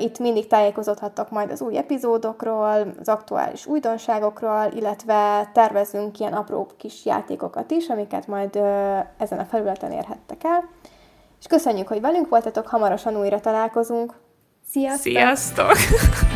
Itt 0.00 0.18
mindig 0.18 0.46
tájékozódhattok 0.46 1.30
majd 1.30 1.50
az 1.50 1.60
új 1.60 1.76
epizódokról, 1.76 2.94
az 3.00 3.08
aktuális 3.08 3.66
újdonságokról, 3.66 4.66
illetve 4.74 5.50
tervezünk 5.52 6.20
ilyen 6.20 6.32
apró 6.32 6.70
kis 6.76 7.04
játékokat 7.04 7.70
is, 7.70 7.88
amiket 7.88 8.26
majd 8.26 8.56
ezen 9.18 9.38
a 9.38 9.44
felületen 9.44 9.92
érhettek 9.92 10.44
el. 10.44 10.68
És 11.38 11.46
köszönjük, 11.46 11.88
hogy 11.88 12.00
velünk 12.00 12.28
voltatok, 12.28 12.66
hamarosan 12.66 13.16
újra 13.16 13.40
találkozunk. 13.40 14.14
Sziasztok! 14.70 15.12
Sziasztok! 15.12 15.72